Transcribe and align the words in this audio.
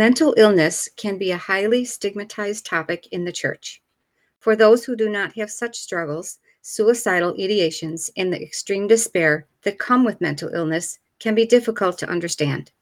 Mental 0.00 0.32
illness 0.38 0.88
can 0.96 1.18
be 1.18 1.30
a 1.30 1.36
highly 1.36 1.84
stigmatized 1.84 2.64
topic 2.64 3.06
in 3.12 3.26
the 3.26 3.32
church. 3.32 3.82
For 4.38 4.56
those 4.56 4.82
who 4.82 4.96
do 4.96 5.10
not 5.10 5.34
have 5.34 5.50
such 5.50 5.78
struggles, 5.78 6.38
suicidal 6.62 7.34
ideations 7.34 8.08
and 8.16 8.32
the 8.32 8.42
extreme 8.42 8.86
despair 8.86 9.46
that 9.60 9.78
come 9.78 10.02
with 10.02 10.18
mental 10.18 10.48
illness 10.54 10.98
can 11.18 11.34
be 11.34 11.44
difficult 11.44 11.98
to 11.98 12.08
understand. 12.08 12.72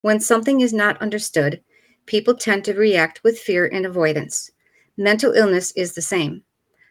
When 0.00 0.18
something 0.18 0.62
is 0.62 0.72
not 0.72 0.98
understood, 1.02 1.60
people 2.06 2.34
tend 2.34 2.64
to 2.64 2.72
react 2.72 3.22
with 3.22 3.38
fear 3.38 3.66
and 3.66 3.84
avoidance. 3.84 4.50
Mental 4.96 5.32
illness 5.32 5.72
is 5.72 5.92
the 5.92 6.00
same. 6.00 6.42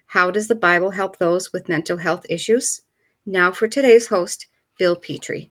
How 0.05 0.29
does 0.29 0.48
the 0.48 0.54
Bible 0.54 0.91
help 0.91 1.18
those 1.18 1.52
with 1.52 1.70
mental 1.70 1.98
health 1.98 2.27
issues? 2.29 2.84
Now 3.25 3.52
for 3.52 3.68
today's 3.68 4.05
host, 4.05 4.45
Bill 4.77 4.95
Petrie. 4.95 5.50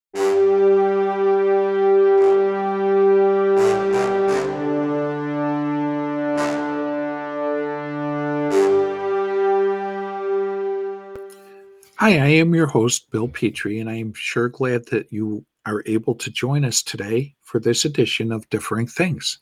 Hi, 12.11 12.17
I 12.17 12.29
am 12.31 12.57
your 12.57 12.67
host, 12.67 13.09
Bill 13.13 13.29
Petrie, 13.29 13.79
and 13.79 13.89
I 13.89 13.95
am 13.95 14.13
sure 14.15 14.49
glad 14.49 14.87
that 14.87 15.13
you 15.13 15.47
are 15.65 15.85
able 15.87 16.17
to 16.17 16.29
join 16.29 16.65
us 16.65 16.83
today 16.83 17.37
for 17.41 17.61
this 17.61 17.85
edition 17.85 18.33
of 18.33 18.51
Differing 18.51 18.89
Things. 18.89 19.39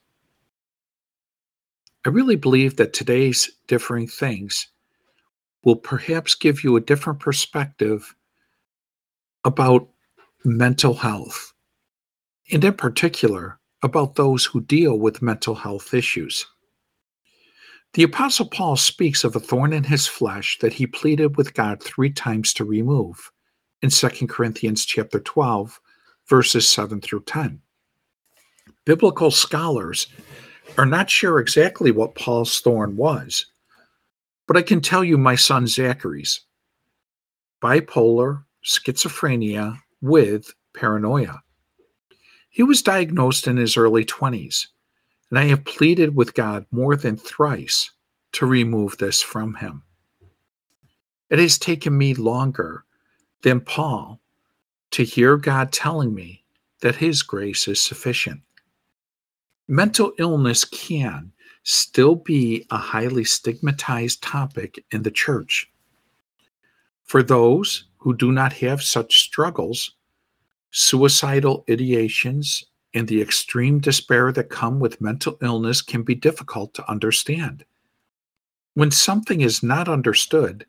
I 2.05 2.11
really 2.11 2.37
believe 2.37 2.77
that 2.77 2.93
today's 2.93 3.51
Differing 3.69 4.07
Things 4.07 4.69
will 5.65 5.77
perhaps 5.77 6.35
give 6.35 6.63
you 6.63 6.77
a 6.77 6.83
different 6.83 7.21
perspective 7.21 8.15
about 9.45 9.89
mental 10.45 10.93
health, 10.93 11.55
and 12.53 12.63
in 12.63 12.75
particular, 12.75 13.59
about 13.83 14.17
those 14.17 14.45
who 14.45 14.61
deal 14.61 14.99
with 14.99 15.23
mental 15.23 15.55
health 15.55 15.95
issues. 15.95 16.45
The 17.95 18.03
Apostle 18.03 18.47
Paul 18.47 18.77
speaks 18.77 19.25
of 19.25 19.35
a 19.35 19.41
thorn 19.41 19.73
in 19.73 19.85
his 19.85 20.07
flesh 20.07 20.59
that 20.61 20.75
he 20.75 20.87
pleaded 20.87 21.37
with 21.37 21.55
God 21.55 21.83
three 21.83 22.11
times 22.11 22.53
to 22.55 22.65
remove 22.65 23.33
in 23.81 23.91
2 23.91 24.27
Corinthians 24.27 24.85
chapter 24.85 25.19
12, 25.21 25.81
verses 26.27 26.69
7 26.69 27.01
through 27.01 27.23
10. 27.25 27.61
Biblical 28.85 29.31
scholars 29.31 30.09
are 30.77 30.87
not 30.87 31.09
sure 31.09 31.39
exactly 31.39 31.91
what 31.91 32.15
Paul's 32.15 32.61
thorn 32.61 32.97
was, 32.97 33.47
but 34.47 34.57
I 34.57 34.63
can 34.63 34.81
tell 34.81 35.03
you 35.03 35.17
my 35.17 35.35
son 35.35 35.67
Zachary's 35.67 36.43
bipolar 37.63 38.45
schizophrenia 38.65 39.79
with 40.03 40.53
paranoia. 40.75 41.43
He 42.51 42.63
was 42.63 42.83
diagnosed 42.83 43.47
in 43.47 43.57
his 43.57 43.77
early 43.77 44.05
20s 44.05 44.67
and 45.31 45.39
I 45.39 45.45
have 45.45 45.65
pleaded 45.65 46.15
with 46.15 46.35
God 46.35 46.67
more 46.71 46.97
than 46.97 47.17
thrice 47.17 47.91
to 48.33 48.47
remove 48.47 48.99
this 48.99 49.21
from 49.21 49.55
him. 49.55 49.83
It 51.31 51.39
has 51.39 51.59
taken 51.59 51.97
me 51.97 52.15
longer 52.15 52.85
than 53.43 53.61
Paul 53.61 54.21
to 54.93 55.05
hear 55.05 55.37
God 55.37 55.73
telling 55.73 56.15
me 56.15 56.45
that 56.81 56.97
his 56.97 57.23
grace 57.23 57.69
is 57.69 57.81
sufficient. 57.81 58.41
Mental 59.67 60.13
illness 60.19 60.65
can 60.65 61.33
still 61.63 62.15
be 62.15 62.67
a 62.71 62.79
highly 62.79 63.25
stigmatized 63.25 64.23
topic 64.23 64.83
in 64.91 65.03
the 65.03 65.11
church. 65.11 65.71
For 67.05 67.23
those 67.23 67.85
who 67.99 68.17
do 68.17 68.33
not 68.33 68.55
have 68.55 68.83
such 68.83 69.21
struggles, 69.21 69.93
suicidal 70.71 71.65
ideations 71.69 72.65
and 72.95 73.07
the 73.07 73.21
extreme 73.21 73.79
despair 73.79 74.33
that 74.33 74.51
come 74.51 74.81
with 74.81 75.01
mental 75.01 75.37
illness 75.43 75.83
can 75.83 76.03
be 76.03 76.15
difficult 76.15 76.75
to 76.75 76.91
understand. 76.91 77.65
When 78.75 78.91
something 78.91 79.41
is 79.41 79.63
not 79.63 79.89
understood, 79.89 80.65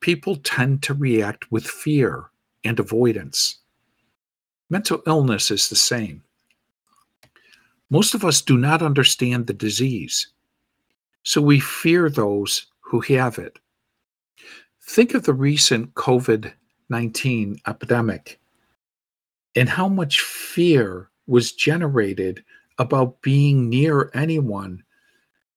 people 0.00 0.36
tend 0.36 0.82
to 0.84 0.94
react 0.94 1.50
with 1.52 1.66
fear 1.66 2.30
and 2.64 2.78
avoidance. 2.78 3.58
Mental 4.70 5.02
illness 5.06 5.50
is 5.50 5.68
the 5.68 5.76
same. 5.76 6.22
Most 7.90 8.14
of 8.14 8.24
us 8.24 8.40
do 8.40 8.56
not 8.56 8.82
understand 8.82 9.46
the 9.46 9.52
disease, 9.52 10.28
so 11.24 11.40
we 11.42 11.58
fear 11.58 12.08
those 12.08 12.66
who 12.80 13.00
have 13.00 13.38
it. 13.38 13.58
Think 14.82 15.14
of 15.14 15.24
the 15.24 15.34
recent 15.34 15.94
COVID 15.94 16.52
19 16.88 17.60
epidemic 17.68 18.40
and 19.54 19.68
how 19.68 19.88
much 19.88 20.20
fear 20.20 21.09
was 21.30 21.52
generated 21.52 22.44
about 22.78 23.22
being 23.22 23.68
near 23.68 24.10
anyone 24.14 24.82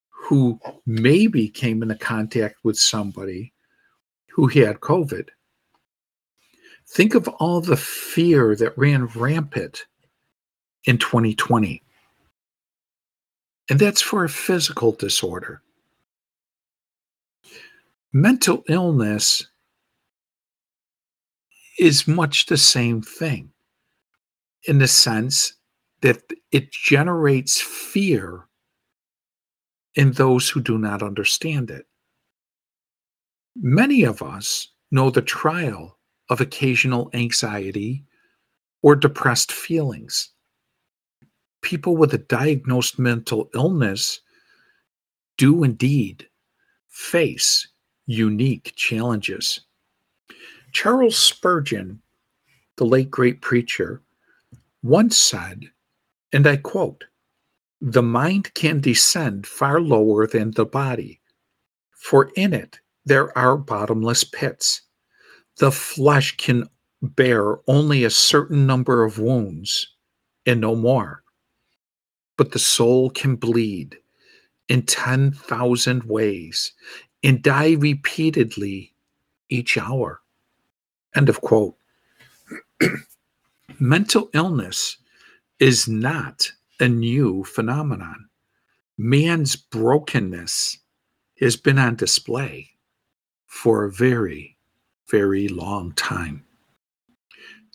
who 0.10 0.60
maybe 0.86 1.50
came 1.50 1.82
into 1.82 1.96
contact 1.96 2.58
with 2.64 2.78
somebody 2.78 3.52
who 4.30 4.48
had 4.48 4.80
COVID. 4.82 5.30
Think 6.88 7.16
of 7.16 7.28
all 7.28 7.60
the 7.60 7.76
fear 7.76 8.56
that 8.56 8.78
ran 8.78 9.08
rampant 9.08 9.86
in 10.86 10.98
2020. 10.98 11.82
And 13.70 13.80
that's 13.80 14.02
for 14.02 14.24
a 14.24 14.30
physical 14.30 14.92
disorder. 14.92 15.62
Mental 18.12 18.64
illness 18.70 19.48
is 21.80 22.08
much 22.08 22.46
the 22.46 22.58
same 22.58 23.02
thing 23.02 23.50
in 24.66 24.78
the 24.78 24.88
sense 24.88 25.54
that 26.04 26.22
it 26.52 26.70
generates 26.70 27.62
fear 27.62 28.46
in 29.96 30.12
those 30.12 30.50
who 30.50 30.60
do 30.60 30.78
not 30.78 31.02
understand 31.02 31.72
it. 31.72 31.86
Many 33.56 34.04
of 34.04 34.22
us 34.22 34.68
know 34.92 35.10
the 35.10 35.22
trial 35.22 35.98
of 36.30 36.42
occasional 36.42 37.10
anxiety 37.14 38.04
or 38.82 38.98
depressed 38.98 39.54
feelings. 39.54 40.32
People 41.62 41.96
with 41.96 42.14
a 42.14 42.18
diagnosed 42.18 43.00
mental 43.00 43.50
illness 43.56 44.20
do 45.38 45.64
indeed 45.64 46.28
face 46.90 47.70
unique 48.08 48.74
challenges. 48.76 49.62
Charles 50.74 51.18
Spurgeon, 51.18 52.02
the 52.76 52.86
late 52.86 53.10
great 53.10 53.40
preacher, 53.40 54.02
once 54.82 55.16
said 55.16 55.70
and 56.34 56.48
I 56.48 56.58
quote 56.58 57.06
The 57.80 58.02
mind 58.04 58.54
can 58.56 58.82
descend 58.82 59.46
far 59.48 59.80
lower 59.80 60.28
than 60.28 60.52
the 60.52 60.66
body, 60.66 61.22
for 61.92 62.32
in 62.36 62.54
it 62.54 62.80
there 63.06 63.38
are 63.38 63.56
bottomless 63.56 64.24
pits. 64.24 64.82
The 65.60 65.72
flesh 65.72 66.36
can 66.38 66.68
bear 67.02 67.58
only 67.68 68.04
a 68.04 68.10
certain 68.10 68.66
number 68.66 69.04
of 69.04 69.20
wounds 69.20 69.88
and 70.46 70.60
no 70.60 70.76
more. 70.76 71.24
But 72.38 72.52
the 72.52 72.60
soul 72.60 73.12
can 73.12 73.36
bleed 73.36 73.98
in 74.68 74.84
10,000 74.84 76.04
ways 76.04 76.74
and 77.24 77.44
die 77.44 77.74
repeatedly 77.74 78.94
each 79.50 79.78
hour. 79.78 80.22
End 81.16 81.30
of 81.30 81.42
quote. 81.42 81.76
Mental 83.80 84.30
illness 84.34 84.98
is 85.64 85.88
not 85.88 86.52
a 86.82 86.90
new 86.90 87.42
phenomenon. 87.46 88.28
Man's 88.98 89.56
brokenness 89.56 90.78
has 91.40 91.56
been 91.56 91.80
on 91.80 91.96
display 91.96 92.70
for 93.46 93.86
a 93.86 93.92
very, 93.92 94.58
very 95.10 95.48
long 95.48 95.94
time. 95.94 96.44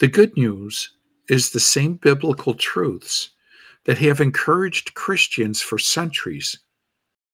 The 0.00 0.06
good 0.06 0.36
news 0.36 0.96
is 1.30 1.48
the 1.48 1.60
same 1.60 1.94
biblical 1.94 2.52
truths 2.52 3.30
that 3.86 3.96
have 3.96 4.20
encouraged 4.20 4.92
Christians 4.92 5.62
for 5.62 5.78
centuries 5.78 6.58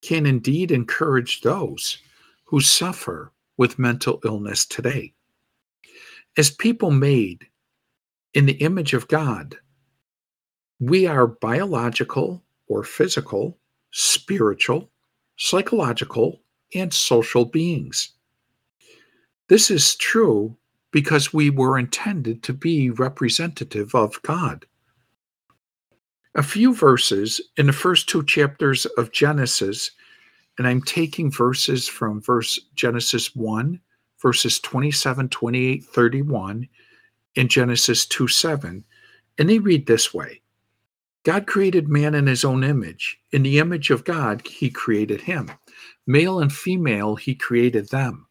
can 0.02 0.24
indeed 0.24 0.70
encourage 0.70 1.40
those 1.40 1.98
who 2.44 2.60
suffer 2.60 3.32
with 3.56 3.80
mental 3.80 4.20
illness 4.24 4.66
today. 4.66 5.14
As 6.38 6.52
people 6.52 6.92
made 6.92 7.44
in 8.34 8.46
the 8.46 8.62
image 8.62 8.94
of 8.94 9.08
God, 9.08 9.58
we 10.80 11.06
are 11.06 11.26
biological 11.26 12.42
or 12.66 12.82
physical, 12.82 13.58
spiritual, 13.92 14.90
psychological, 15.36 16.40
and 16.74 16.92
social 16.92 17.44
beings. 17.44 18.10
This 19.48 19.70
is 19.70 19.94
true 19.96 20.56
because 20.90 21.32
we 21.32 21.50
were 21.50 21.78
intended 21.78 22.42
to 22.44 22.52
be 22.52 22.90
representative 22.90 23.94
of 23.94 24.20
God. 24.22 24.64
A 26.34 26.42
few 26.42 26.74
verses 26.74 27.40
in 27.56 27.66
the 27.66 27.72
first 27.72 28.08
two 28.08 28.24
chapters 28.24 28.86
of 28.96 29.12
Genesis, 29.12 29.90
and 30.58 30.66
I'm 30.66 30.82
taking 30.82 31.30
verses 31.30 31.88
from 31.88 32.20
verse 32.20 32.58
Genesis 32.74 33.36
1, 33.36 33.80
verses 34.20 34.58
27, 34.60 35.28
28, 35.28 35.84
31, 35.84 36.68
and 37.36 37.50
Genesis 37.50 38.06
2 38.06 38.26
7, 38.26 38.84
and 39.38 39.50
they 39.50 39.58
read 39.58 39.86
this 39.86 40.14
way 40.14 40.40
God 41.24 41.46
created 41.46 41.88
man 41.88 42.14
in 42.14 42.26
his 42.26 42.44
own 42.44 42.62
image. 42.62 43.18
In 43.32 43.42
the 43.42 43.58
image 43.58 43.90
of 43.90 44.04
God, 44.04 44.46
he 44.46 44.70
created 44.70 45.22
him. 45.22 45.50
Male 46.06 46.38
and 46.38 46.52
female, 46.52 47.16
he 47.16 47.34
created 47.34 47.88
them. 47.88 48.26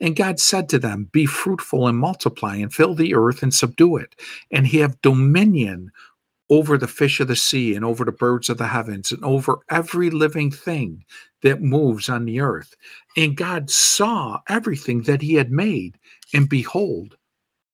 And 0.00 0.16
God 0.16 0.40
said 0.40 0.68
to 0.70 0.78
them, 0.78 1.08
Be 1.12 1.24
fruitful 1.24 1.86
and 1.86 1.96
multiply, 1.96 2.56
and 2.56 2.74
fill 2.74 2.94
the 2.94 3.14
earth 3.14 3.42
and 3.42 3.54
subdue 3.54 3.96
it, 3.96 4.16
and 4.50 4.66
have 4.66 5.00
dominion 5.02 5.92
over 6.50 6.76
the 6.76 6.88
fish 6.88 7.20
of 7.20 7.28
the 7.28 7.36
sea, 7.36 7.74
and 7.74 7.84
over 7.84 8.04
the 8.04 8.12
birds 8.12 8.50
of 8.50 8.58
the 8.58 8.66
heavens, 8.66 9.12
and 9.12 9.24
over 9.24 9.60
every 9.70 10.10
living 10.10 10.50
thing 10.50 11.04
that 11.42 11.62
moves 11.62 12.08
on 12.08 12.24
the 12.24 12.40
earth. 12.40 12.74
And 13.16 13.36
God 13.36 13.70
saw 13.70 14.40
everything 14.48 15.02
that 15.02 15.22
he 15.22 15.34
had 15.34 15.52
made, 15.52 15.96
and 16.34 16.48
behold, 16.48 17.16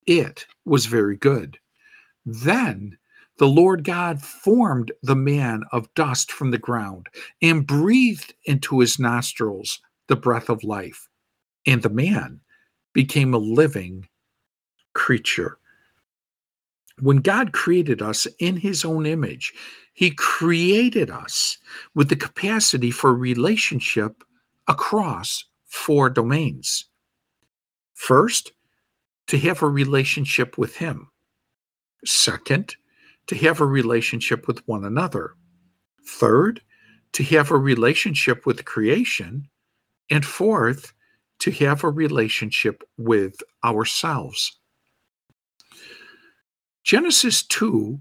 it 0.06 0.46
was 0.64 0.86
very 0.86 1.16
good. 1.16 1.58
Then 2.26 2.97
the 3.38 3.48
Lord 3.48 3.84
God 3.84 4.20
formed 4.20 4.92
the 5.02 5.16
man 5.16 5.62
of 5.72 5.92
dust 5.94 6.32
from 6.32 6.50
the 6.50 6.58
ground 6.58 7.06
and 7.40 7.66
breathed 7.66 8.34
into 8.44 8.80
his 8.80 8.98
nostrils 8.98 9.80
the 10.08 10.16
breath 10.16 10.48
of 10.48 10.64
life, 10.64 11.08
and 11.66 11.82
the 11.82 11.88
man 11.90 12.40
became 12.92 13.34
a 13.34 13.38
living 13.38 14.08
creature. 14.94 15.58
When 17.00 17.18
God 17.18 17.52
created 17.52 18.02
us 18.02 18.26
in 18.40 18.56
his 18.56 18.84
own 18.84 19.06
image, 19.06 19.54
he 19.94 20.10
created 20.10 21.10
us 21.10 21.58
with 21.94 22.08
the 22.08 22.16
capacity 22.16 22.90
for 22.90 23.14
relationship 23.14 24.24
across 24.66 25.44
four 25.66 26.10
domains. 26.10 26.86
First, 27.94 28.52
to 29.28 29.38
have 29.38 29.62
a 29.62 29.68
relationship 29.68 30.58
with 30.58 30.76
him. 30.76 31.10
Second, 32.04 32.76
to 33.28 33.36
have 33.36 33.60
a 33.60 33.66
relationship 33.66 34.48
with 34.48 34.66
one 34.66 34.84
another. 34.84 35.34
Third, 36.06 36.60
to 37.12 37.22
have 37.24 37.50
a 37.50 37.58
relationship 37.58 38.46
with 38.46 38.64
creation. 38.64 39.48
And 40.10 40.24
fourth, 40.24 40.92
to 41.40 41.50
have 41.52 41.84
a 41.84 41.90
relationship 41.90 42.82
with 42.96 43.34
ourselves. 43.64 44.58
Genesis 46.82 47.42
2, 47.44 48.00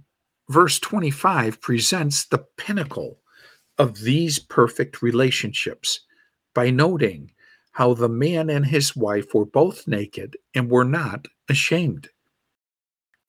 verse 0.50 0.80
25, 0.80 1.62
presents 1.62 2.26
the 2.26 2.46
pinnacle 2.58 3.20
of 3.78 4.00
these 4.00 4.40
perfect 4.40 5.02
relationships 5.02 6.02
by 6.56 6.70
noting 6.70 7.32
how 7.74 7.94
the 7.94 8.10
man 8.10 8.50
and 8.50 8.66
his 8.66 8.96
wife 8.96 9.34
were 9.34 9.46
both 9.46 9.88
naked 9.88 10.38
and 10.56 10.72
were 10.72 10.86
not 10.86 11.28
ashamed. 11.50 12.10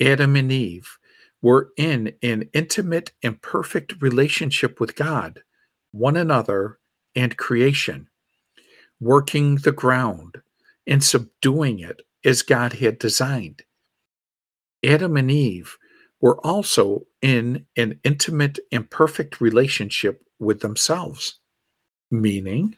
Adam 0.00 0.36
and 0.36 0.52
Eve 0.52 0.96
were 1.42 1.70
in 1.76 2.12
an 2.22 2.48
intimate 2.52 3.12
and 3.22 3.40
perfect 3.42 4.00
relationship 4.02 4.80
with 4.80 4.96
God, 4.96 5.42
one 5.92 6.16
another, 6.16 6.78
and 7.14 7.36
creation, 7.36 8.08
working 9.00 9.56
the 9.56 9.72
ground 9.72 10.36
and 10.86 11.02
subduing 11.02 11.78
it 11.80 12.02
as 12.24 12.42
God 12.42 12.74
had 12.74 12.98
designed. 12.98 13.62
Adam 14.84 15.16
and 15.16 15.30
Eve 15.30 15.76
were 16.20 16.44
also 16.44 17.06
in 17.22 17.66
an 17.76 18.00
intimate 18.04 18.58
and 18.72 18.90
perfect 18.90 19.40
relationship 19.40 20.22
with 20.38 20.60
themselves, 20.60 21.38
meaning 22.10 22.76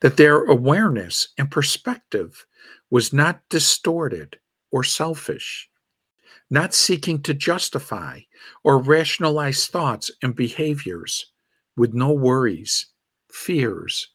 that 0.00 0.16
their 0.16 0.44
awareness 0.44 1.28
and 1.38 1.50
perspective 1.50 2.46
was 2.90 3.12
not 3.12 3.40
distorted 3.48 4.38
or 4.70 4.82
selfish 4.84 5.68
not 6.52 6.74
seeking 6.74 7.22
to 7.22 7.32
justify 7.32 8.20
or 8.62 8.76
rationalize 8.76 9.66
thoughts 9.66 10.10
and 10.22 10.36
behaviors 10.36 11.32
with 11.78 11.94
no 11.94 12.12
worries, 12.12 12.86
fears, 13.30 14.08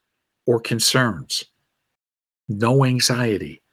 or 0.45 0.59
concerns, 0.59 1.45
no 2.47 2.85
anxiety. 2.85 3.63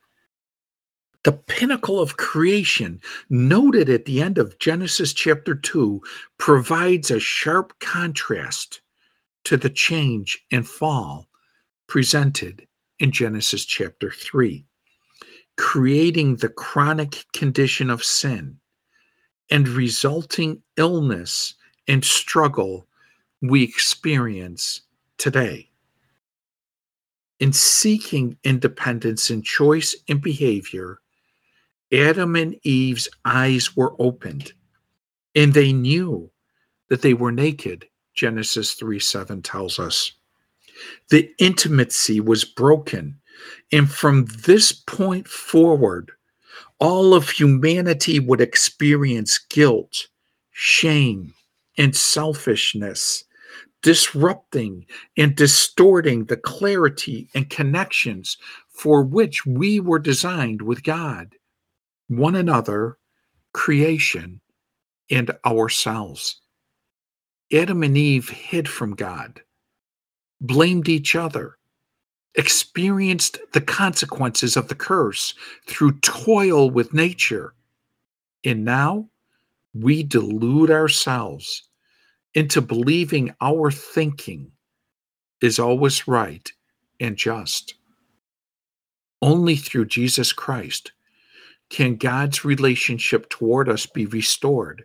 The 1.25 1.33
pinnacle 1.33 2.01
of 2.01 2.17
creation, 2.17 3.03
noted 3.29 3.91
at 3.91 4.07
the 4.07 4.23
end 4.23 4.39
of 4.39 4.59
Genesis 4.59 5.13
chapter 5.13 5.55
2, 5.55 6.01
provides 6.39 7.11
a 7.11 7.21
sharp 7.21 7.79
contrast 7.81 8.81
to 9.45 9.59
the 9.59 9.71
change 9.71 10.43
and 10.51 10.67
fall 10.67 11.29
presented 11.87 12.67
in 12.99 13.13
Genesis 13.13 13.67
chapter 13.67 14.11
3 14.11 14.65
creating 15.57 16.37
the 16.37 16.49
chronic 16.49 17.25
condition 17.33 17.91
of 17.91 18.05
sin 18.05 18.59
and 19.51 19.69
resulting 19.69 20.63
illness 20.77 21.55
and 21.87 22.05
struggle 22.05 22.87
we 23.43 23.63
experience 23.63 24.83
today. 25.19 25.69
In 27.41 27.53
seeking 27.53 28.39
independence 28.45 29.31
in 29.31 29.43
choice 29.43 29.95
and 30.09 30.23
behavior, 30.23 31.01
Adam 31.93 32.37
and 32.37 32.57
Eve's 32.63 33.09
eyes 33.25 33.77
were 33.77 33.95
opened 33.99 34.53
and 35.35 35.53
they 35.53 35.73
knew 35.73 36.31
that 36.89 37.03
they 37.03 37.15
were 37.15 37.33
naked, 37.33 37.87
Genesis 38.15 38.75
3 38.75 38.99
7 38.99 39.43
tells 39.43 39.79
us. 39.79 40.13
The 41.11 41.31
intimacy 41.39 42.21
was 42.21 42.45
broken 42.45 43.21
and 43.73 43.91
from 43.91 44.27
this 44.47 44.73
point 44.73 45.29
forward, 45.29 46.13
all 46.79 47.15
of 47.15 47.31
humanity 47.31 48.21
would 48.21 48.41
experience 48.41 49.39
guilt, 49.39 50.09
shame, 50.51 51.35
and 51.79 51.95
selfishness, 51.95 53.25
disrupting 53.83 54.87
and 55.17 55.37
distorting 55.37 56.25
the 56.25 56.37
clarity 56.37 57.29
and 57.35 57.51
connections 57.51 58.37
for 58.69 59.03
which 59.03 59.47
we 59.47 59.81
were 59.81 59.99
designed 59.99 60.63
with 60.63 60.83
God, 60.83 61.35
one 62.09 62.35
another, 62.35 62.99
creation, 63.53 64.41
and 65.11 65.31
ourselves. 65.45 66.41
Adam 67.53 67.83
and 67.83 67.97
Eve 67.97 68.29
hid 68.29 68.69
from 68.69 68.95
God, 68.95 69.43
blamed 70.41 70.89
each 70.89 71.15
other, 71.15 71.57
experienced 72.35 73.39
the 73.53 73.61
consequences 73.61 74.57
of 74.57 74.69
the 74.69 74.75
curse 74.75 75.35
through 75.67 75.93
toil 76.01 76.71
with 76.71 76.95
nature. 76.95 77.55
And 78.45 78.65
now 78.65 79.09
we 79.73 80.03
delude 80.03 80.71
ourselves 80.71 81.69
into 82.35 82.61
believing 82.61 83.35
our 83.41 83.71
thinking 83.71 84.51
is 85.41 85.59
always 85.59 86.09
right 86.09 86.51
and 87.01 87.17
just. 87.17 87.75
Only 89.23 89.57
through 89.57 89.87
Jesus 89.87 90.33
Christ 90.33 90.93
can 91.71 91.97
God's 91.97 92.45
relationship 92.45 93.29
toward 93.31 93.69
us 93.69 93.87
be 93.87 94.07
restored 94.07 94.85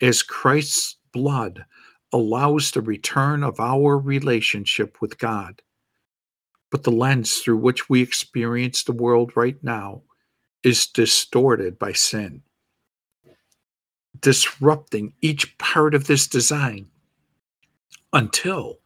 as 0.00 0.22
Christ's 0.22 0.96
blood 1.12 1.64
allows 2.12 2.70
the 2.70 2.80
return 2.80 3.42
of 3.42 3.58
our 3.58 3.98
relationship 3.98 5.00
with 5.00 5.18
God. 5.18 5.62
But 6.72 6.84
the 6.84 6.90
lens 6.90 7.38
through 7.38 7.58
which 7.58 7.90
we 7.90 8.02
experience 8.02 8.82
the 8.82 8.92
world 8.94 9.32
right 9.36 9.62
now 9.62 10.02
is 10.64 10.86
distorted 10.86 11.78
by 11.78 11.92
sin, 11.92 12.42
disrupting 14.20 15.12
each 15.20 15.58
part 15.58 15.94
of 15.94 16.06
this 16.06 16.26
design 16.26 16.88
until 18.14 18.78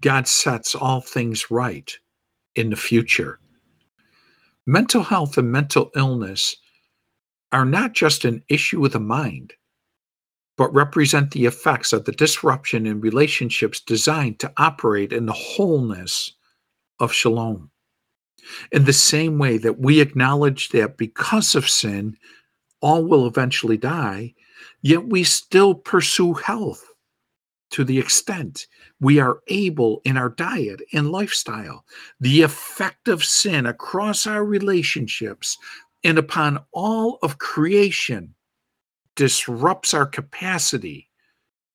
God 0.00 0.28
sets 0.28 0.76
all 0.76 1.00
things 1.00 1.50
right 1.50 1.98
in 2.54 2.70
the 2.70 2.76
future. 2.76 3.40
Mental 4.66 5.02
health 5.02 5.36
and 5.36 5.50
mental 5.50 5.90
illness 5.96 6.56
are 7.52 7.64
not 7.64 7.94
just 7.94 8.24
an 8.24 8.44
issue 8.48 8.84
of 8.84 8.92
the 8.92 9.00
mind, 9.00 9.54
but 10.56 10.72
represent 10.72 11.32
the 11.32 11.46
effects 11.46 11.92
of 11.92 12.04
the 12.04 12.12
disruption 12.12 12.86
in 12.86 13.00
relationships 13.00 13.80
designed 13.80 14.38
to 14.38 14.52
operate 14.56 15.12
in 15.12 15.26
the 15.26 15.32
wholeness 15.32 16.32
of 17.00 17.12
shalom. 17.12 17.70
In 18.72 18.84
the 18.84 18.92
same 18.92 19.38
way 19.38 19.58
that 19.58 19.78
we 19.78 20.00
acknowledge 20.00 20.68
that 20.70 20.96
because 20.96 21.54
of 21.54 21.68
sin, 21.68 22.16
all 22.80 23.04
will 23.04 23.26
eventually 23.26 23.78
die, 23.78 24.34
yet 24.82 25.06
we 25.06 25.24
still 25.24 25.74
pursue 25.74 26.34
health 26.34 26.84
to 27.70 27.84
the 27.84 27.98
extent 27.98 28.66
we 29.00 29.18
are 29.18 29.40
able 29.48 30.00
in 30.04 30.16
our 30.16 30.28
diet 30.28 30.80
and 30.92 31.10
lifestyle. 31.10 31.84
The 32.20 32.42
effect 32.42 33.08
of 33.08 33.24
sin 33.24 33.66
across 33.66 34.26
our 34.26 34.44
relationships 34.44 35.58
and 36.04 36.18
upon 36.18 36.58
all 36.72 37.18
of 37.22 37.38
creation 37.38 38.34
disrupts 39.16 39.94
our 39.94 40.06
capacity 40.06 41.08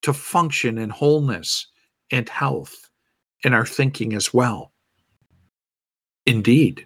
to 0.04 0.14
function 0.14 0.78
in 0.78 0.90
wholeness 0.90 1.68
and 2.12 2.30
health 2.30 2.90
in 3.44 3.54
our 3.54 3.66
thinking 3.66 4.14
as 4.14 4.34
well. 4.34 4.72
Indeed, 6.30 6.86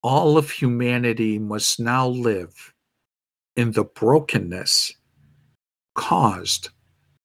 all 0.00 0.38
of 0.38 0.48
humanity 0.48 1.40
must 1.40 1.80
now 1.80 2.06
live 2.06 2.72
in 3.56 3.72
the 3.72 3.82
brokenness 3.82 4.94
caused 5.96 6.68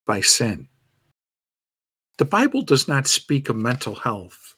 by 0.08 0.22
sin. 0.22 0.68
The 2.18 2.26
Bible 2.26 2.64
does 2.64 2.88
not 2.88 3.06
speak 3.06 3.48
of 3.48 3.56
mental 3.56 3.94
health 3.94 4.56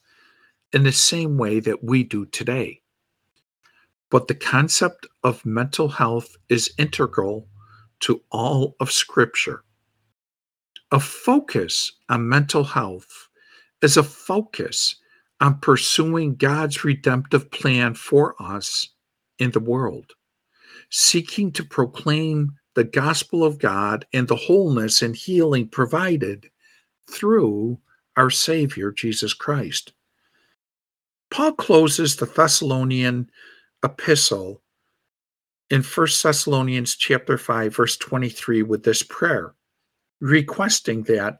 in 0.71 0.83
the 0.83 0.93
same 0.93 1.37
way 1.37 1.59
that 1.59 1.83
we 1.83 2.03
do 2.05 2.25
today. 2.27 2.83
But 4.09 4.29
the 4.29 4.35
concept 4.35 5.07
of 5.25 5.45
mental 5.45 5.89
health 5.89 6.37
is 6.47 6.73
integral 6.77 7.49
to 7.99 8.21
all 8.31 8.77
of 8.79 8.93
Scripture. 8.93 9.65
A 10.91 11.01
focus 11.01 11.91
on 12.07 12.29
mental 12.29 12.63
health 12.63 13.27
is 13.81 13.97
a 13.97 14.03
focus 14.03 14.95
on 15.41 15.59
pursuing 15.59 16.35
God's 16.35 16.83
redemptive 16.83 17.49
plan 17.51 17.93
for 17.93 18.35
us 18.41 18.89
in 19.37 19.51
the 19.51 19.59
world, 19.59 20.13
seeking 20.89 21.51
to 21.53 21.63
proclaim 21.63 22.53
the 22.75 22.83
gospel 22.83 23.43
of 23.43 23.59
God 23.59 24.05
and 24.13 24.27
the 24.27 24.35
wholeness 24.35 25.01
and 25.01 25.15
healing 25.15 25.67
provided 25.67 26.49
through 27.09 27.79
our 28.17 28.29
Savior, 28.29 28.91
Jesus 28.91 29.33
Christ. 29.33 29.93
Paul 31.31 31.53
closes 31.53 32.15
the 32.15 32.25
Thessalonian 32.25 33.29
epistle 33.83 34.61
in 35.69 35.83
1 35.83 36.07
Thessalonians 36.23 36.95
chapter 36.95 37.37
5 37.37 37.75
verse 37.75 37.95
23 37.97 38.63
with 38.63 38.83
this 38.83 39.03
prayer 39.03 39.53
requesting 40.19 41.03
that 41.03 41.39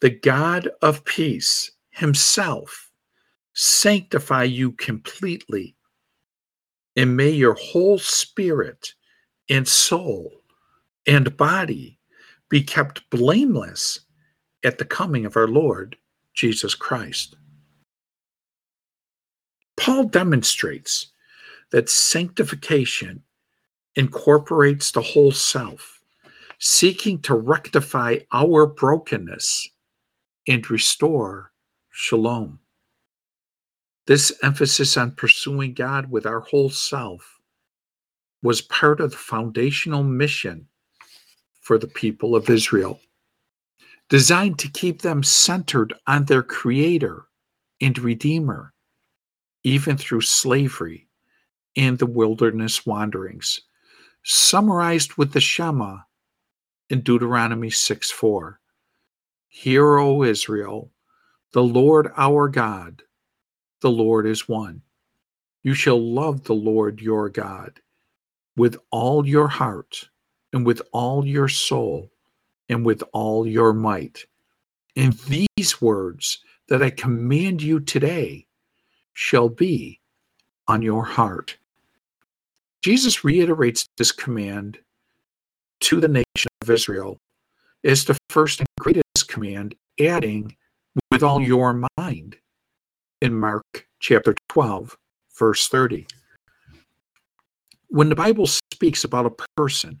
the 0.00 0.10
God 0.10 0.68
of 0.82 1.04
peace 1.04 1.72
himself 1.90 2.89
sanctify 3.60 4.42
you 4.42 4.72
completely 4.72 5.76
and 6.96 7.14
may 7.14 7.28
your 7.28 7.52
whole 7.52 7.98
spirit 7.98 8.94
and 9.50 9.68
soul 9.68 10.32
and 11.06 11.36
body 11.36 11.98
be 12.48 12.62
kept 12.62 13.08
blameless 13.10 14.00
at 14.64 14.78
the 14.78 14.84
coming 14.86 15.26
of 15.26 15.36
our 15.36 15.46
Lord 15.46 15.98
Jesus 16.32 16.74
Christ. 16.74 17.36
Paul 19.76 20.04
demonstrates 20.04 21.12
that 21.70 21.90
sanctification 21.90 23.22
incorporates 23.94 24.90
the 24.90 25.02
whole 25.02 25.32
self, 25.32 26.00
seeking 26.58 27.20
to 27.20 27.34
rectify 27.34 28.20
our 28.32 28.66
brokenness 28.66 29.68
and 30.48 30.70
restore 30.70 31.52
shalom. 31.90 32.59
This 34.10 34.32
emphasis 34.42 34.96
on 34.96 35.12
pursuing 35.12 35.72
God 35.72 36.10
with 36.10 36.26
our 36.26 36.40
whole 36.40 36.68
self 36.68 37.38
was 38.42 38.60
part 38.60 38.98
of 38.98 39.12
the 39.12 39.16
foundational 39.16 40.02
mission 40.02 40.66
for 41.60 41.78
the 41.78 41.86
people 41.86 42.34
of 42.34 42.50
Israel, 42.50 42.98
designed 44.08 44.58
to 44.58 44.68
keep 44.68 45.02
them 45.02 45.22
centered 45.22 45.94
on 46.08 46.24
their 46.24 46.42
Creator 46.42 47.28
and 47.80 47.96
Redeemer, 48.00 48.74
even 49.62 49.96
through 49.96 50.22
slavery 50.22 51.06
and 51.76 51.96
the 51.96 52.06
wilderness 52.06 52.84
wanderings, 52.84 53.60
summarized 54.24 55.18
with 55.18 55.32
the 55.32 55.40
Shema 55.40 55.98
in 56.88 57.02
Deuteronomy 57.02 57.70
6 57.70 58.10
4. 58.10 58.58
Hear, 59.46 59.98
O 59.98 60.24
Israel, 60.24 60.90
the 61.52 61.62
Lord 61.62 62.10
our 62.16 62.48
God, 62.48 63.04
the 63.80 63.90
Lord 63.90 64.26
is 64.26 64.48
one. 64.48 64.82
You 65.62 65.74
shall 65.74 66.00
love 66.00 66.44
the 66.44 66.54
Lord 66.54 67.00
your 67.00 67.28
God 67.28 67.80
with 68.56 68.78
all 68.90 69.26
your 69.26 69.48
heart 69.48 70.08
and 70.52 70.64
with 70.66 70.82
all 70.92 71.26
your 71.26 71.48
soul 71.48 72.10
and 72.68 72.84
with 72.84 73.02
all 73.12 73.46
your 73.46 73.72
might. 73.72 74.24
And 74.96 75.12
these 75.58 75.80
words 75.80 76.42
that 76.68 76.82
I 76.82 76.90
command 76.90 77.62
you 77.62 77.80
today 77.80 78.46
shall 79.12 79.48
be 79.48 80.00
on 80.68 80.82
your 80.82 81.04
heart. 81.04 81.56
Jesus 82.82 83.24
reiterates 83.24 83.86
this 83.98 84.12
command 84.12 84.78
to 85.80 86.00
the 86.00 86.08
nation 86.08 86.50
of 86.62 86.70
Israel 86.70 87.20
as 87.84 88.04
the 88.04 88.16
first 88.28 88.60
and 88.60 88.68
greatest 88.78 89.28
command, 89.28 89.74
adding, 89.98 90.56
with 91.10 91.22
all 91.22 91.40
your 91.40 91.82
mind, 91.98 92.36
in 93.20 93.34
Mark 93.34 93.86
chapter 94.00 94.34
12, 94.48 94.96
verse 95.38 95.68
30. 95.68 96.06
When 97.88 98.08
the 98.08 98.14
Bible 98.14 98.46
speaks 98.46 99.04
about 99.04 99.26
a 99.26 99.34
person, 99.56 100.00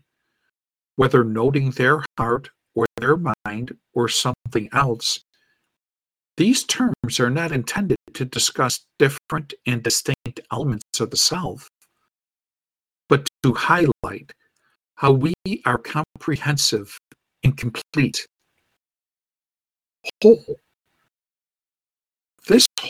whether 0.96 1.24
noting 1.24 1.70
their 1.72 2.04
heart 2.18 2.50
or 2.74 2.86
their 2.98 3.16
mind 3.46 3.76
or 3.94 4.08
something 4.08 4.68
else, 4.72 5.20
these 6.36 6.64
terms 6.64 7.20
are 7.20 7.30
not 7.30 7.52
intended 7.52 7.98
to 8.14 8.24
discuss 8.24 8.80
different 8.98 9.54
and 9.66 9.82
distinct 9.82 10.40
elements 10.50 11.00
of 11.00 11.10
the 11.10 11.16
self, 11.16 11.68
but 13.08 13.26
to 13.42 13.52
highlight 13.52 14.32
how 14.94 15.12
we 15.12 15.34
are 15.66 15.78
comprehensive 15.78 16.98
and 17.42 17.56
complete, 17.56 18.26
whole. 20.22 20.56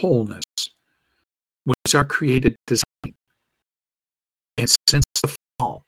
Wholeness 0.00 0.42
was 1.66 1.94
our 1.94 2.06
created 2.06 2.56
design. 2.66 3.14
And 4.56 4.74
since 4.88 5.04
the 5.22 5.36
fall, 5.58 5.84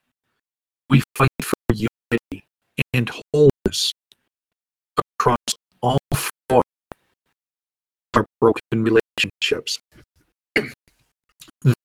we 0.90 1.02
fight 1.16 1.31
for 1.40 1.57
unity 1.73 2.45
and 2.92 3.11
wholeness 3.33 3.92
across 4.99 5.38
all 5.81 5.99
four 6.14 6.62
our 8.14 8.26
broken 8.38 8.61
relationships. 8.85 9.81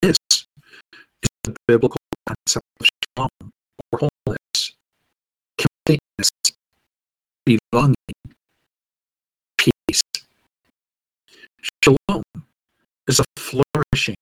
this 0.02 0.18
is 0.28 1.30
the 1.44 1.56
biblical 1.66 2.02
concept 2.28 2.66
of 2.82 2.88
shalom, 3.16 3.52
or 3.94 4.00
wholeness, 4.26 4.74
completeness, 5.58 6.32
belonging, 7.46 7.96
peace. 9.58 10.02
Shalom 11.84 12.24
is 13.08 13.20
a 13.20 13.24
flourishing 13.38 14.16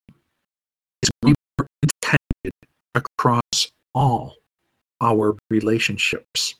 as 1.04 1.10
we 1.24 1.34
were 1.58 1.68
intended 1.84 2.54
across 2.94 3.72
all 3.94 4.36
our 5.02 5.36
relationships. 5.50 6.56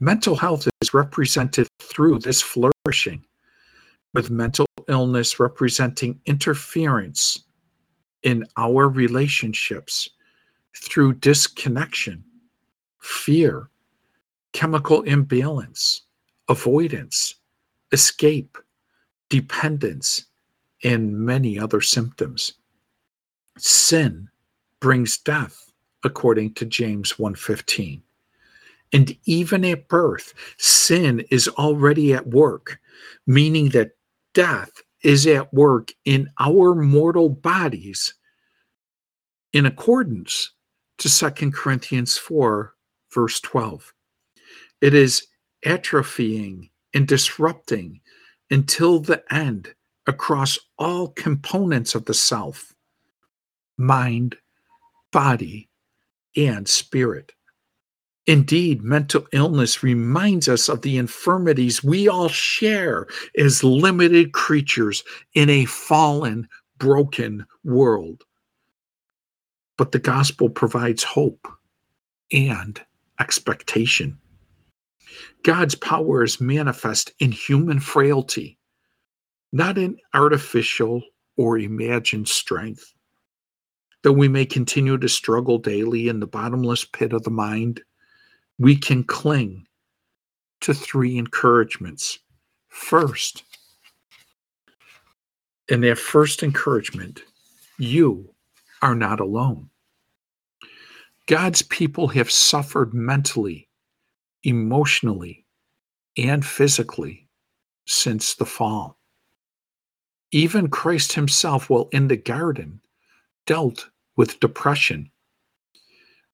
Mental 0.00 0.36
health 0.36 0.68
is 0.80 0.94
represented 0.94 1.66
through 1.80 2.18
this 2.18 2.40
flourishing 2.40 3.24
with 4.14 4.30
mental 4.30 4.66
illness 4.88 5.38
representing 5.38 6.20
interference 6.26 7.44
in 8.22 8.46
our 8.56 8.88
relationships 8.88 10.10
through 10.76 11.14
disconnection, 11.14 12.24
fear, 13.00 13.68
chemical 14.52 15.02
imbalance, 15.02 16.02
avoidance, 16.48 17.36
escape, 17.92 18.58
dependence, 19.28 20.26
and 20.82 21.18
many 21.18 21.58
other 21.58 21.80
symptoms. 21.80 22.54
Sin 23.58 24.28
brings 24.80 25.18
death 25.18 25.72
according 26.04 26.54
to 26.54 26.64
James 26.64 27.18
1:15. 27.18 28.02
And 28.92 29.16
even 29.24 29.64
at 29.64 29.88
birth, 29.88 30.34
sin 30.58 31.20
is 31.30 31.46
already 31.48 32.12
at 32.12 32.26
work, 32.26 32.80
meaning 33.26 33.68
that 33.70 33.96
death 34.34 34.70
is 35.02 35.26
at 35.26 35.52
work 35.52 35.92
in 36.04 36.28
our 36.38 36.74
mortal 36.74 37.28
bodies 37.28 38.14
in 39.52 39.66
accordance 39.66 40.52
to 40.98 41.08
2 41.08 41.52
Corinthians 41.52 42.18
4, 42.18 42.74
verse 43.12 43.40
12. 43.40 43.94
It 44.80 44.94
is 44.94 45.26
atrophying 45.64 46.70
and 46.94 47.06
disrupting 47.06 48.00
until 48.50 48.98
the 49.00 49.22
end 49.32 49.74
across 50.06 50.58
all 50.78 51.08
components 51.08 51.94
of 51.94 52.04
the 52.06 52.14
self 52.14 52.74
mind, 53.76 54.36
body, 55.10 55.68
and 56.36 56.68
spirit. 56.68 57.32
Indeed, 58.26 58.82
mental 58.82 59.26
illness 59.32 59.82
reminds 59.82 60.48
us 60.48 60.68
of 60.68 60.82
the 60.82 60.98
infirmities 60.98 61.82
we 61.82 62.06
all 62.06 62.28
share 62.28 63.08
as 63.36 63.64
limited 63.64 64.32
creatures 64.32 65.02
in 65.34 65.48
a 65.48 65.64
fallen, 65.64 66.46
broken 66.78 67.46
world. 67.64 68.22
But 69.76 69.92
the 69.92 69.98
gospel 69.98 70.50
provides 70.50 71.02
hope 71.02 71.48
and 72.32 72.80
expectation. 73.18 74.18
God's 75.42 75.74
power 75.74 76.22
is 76.22 76.40
manifest 76.40 77.12
in 77.18 77.32
human 77.32 77.80
frailty, 77.80 78.58
not 79.52 79.78
in 79.78 79.96
artificial 80.14 81.02
or 81.36 81.58
imagined 81.58 82.28
strength. 82.28 82.94
Though 84.02 84.12
we 84.12 84.28
may 84.28 84.46
continue 84.46 84.96
to 84.98 85.08
struggle 85.08 85.58
daily 85.58 86.08
in 86.08 86.20
the 86.20 86.26
bottomless 86.26 86.84
pit 86.84 87.12
of 87.12 87.22
the 87.22 87.30
mind, 87.30 87.80
we 88.58 88.76
can 88.76 89.04
cling 89.04 89.66
to 90.60 90.74
three 90.74 91.18
encouragements. 91.18 92.18
First, 92.68 93.44
in 95.68 95.80
that 95.82 95.98
first 95.98 96.42
encouragement, 96.42 97.20
you 97.78 98.34
are 98.82 98.94
not 98.94 99.20
alone. 99.20 99.70
God's 101.26 101.62
people 101.62 102.08
have 102.08 102.30
suffered 102.30 102.92
mentally, 102.92 103.68
emotionally, 104.42 105.44
and 106.16 106.44
physically 106.44 107.28
since 107.86 108.34
the 108.34 108.46
fall. 108.46 108.99
Even 110.32 110.68
Christ 110.68 111.14
himself, 111.14 111.68
while 111.68 111.88
in 111.92 112.08
the 112.08 112.16
garden, 112.16 112.80
dealt 113.46 113.90
with 114.16 114.40
depression. 114.40 115.10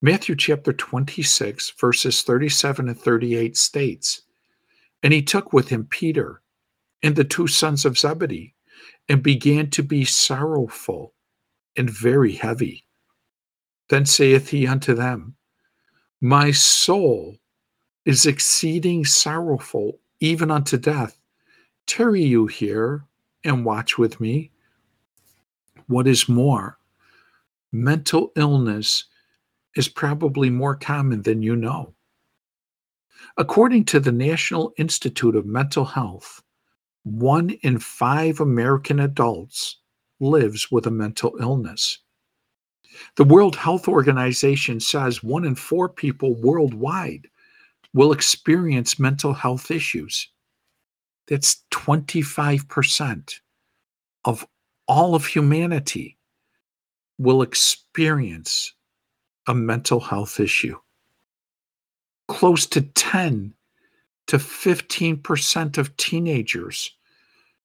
Matthew 0.03 0.37
chapter 0.37 0.73
26, 0.73 1.71
verses 1.81 2.23
37 2.23 2.88
and 2.88 3.00
38 3.00 3.57
states 3.57 4.23
And 5.03 5.12
he 5.12 5.23
took 5.23 5.53
with 5.53 5.69
him 5.69 5.87
Peter 5.87 6.43
and 7.03 7.17
the 7.17 7.25
two 7.25 7.47
sons 7.47 7.85
of 7.87 7.99
Zebedee 7.99 8.55
and 9.09 9.23
began 9.23 9.71
to 9.71 9.83
be 9.83 10.05
sorrowful 10.05 11.15
and 11.76 11.88
very 11.88 12.33
heavy. 12.33 12.85
Then 13.88 14.05
saith 14.05 14.50
he 14.50 14.67
unto 14.67 14.95
them, 14.95 15.37
My 16.21 16.50
soul 16.50 17.38
is 18.05 18.26
exceeding 18.26 19.05
sorrowful, 19.05 20.00
even 20.21 20.50
unto 20.50 20.76
death. 20.76 21.19
Tarry 21.87 22.23
you 22.23 22.47
here 22.47 23.06
and 23.47 23.65
watch 23.65 23.97
with 23.97 24.21
me. 24.21 24.50
What 25.87 26.07
is 26.07 26.29
more, 26.29 26.79
mental 27.73 28.33
illness 28.37 29.05
is 29.76 29.88
probably 29.88 30.50
more 30.50 30.75
common 30.75 31.23
than 31.23 31.43
you 31.43 31.55
know. 31.55 31.95
According 33.37 33.85
to 33.87 34.00
the 34.00 34.12
National 34.12 34.73
Institute 34.79 35.37
of 35.37 35.47
Mental 35.47 35.85
Health, 35.85 36.43
one 37.05 37.50
in 37.62 37.79
five 37.79 38.41
American 38.41 39.00
adults 39.00 39.79
lives 40.21 40.71
with 40.71 40.87
a 40.87 40.91
mental 40.91 41.37
illness. 41.41 41.99
The 43.17 43.25
World 43.25 43.57
Health 43.57 43.88
Organization 43.88 44.81
says 44.81 45.23
one 45.23 45.45
in 45.45 45.55
four 45.55 45.88
people 45.88 46.35
worldwide 46.35 47.29
will 47.93 48.12
experience 48.12 48.99
mental 48.99 49.35
health 49.35 49.71
issues. 49.71 50.29
That's 51.28 51.64
25% 51.73 53.40
of 54.25 54.47
all 54.87 55.14
of 55.14 55.26
humanity 55.26 56.18
will 57.18 57.42
experience 57.42 58.73
a 59.47 59.54
mental 59.54 60.00
health 60.00 60.38
issue. 60.40 60.76
Close 62.28 62.66
to 62.66 62.83
10 62.83 63.54
to 64.26 64.38
15% 64.38 65.78
of 65.78 65.97
teenagers 65.97 66.92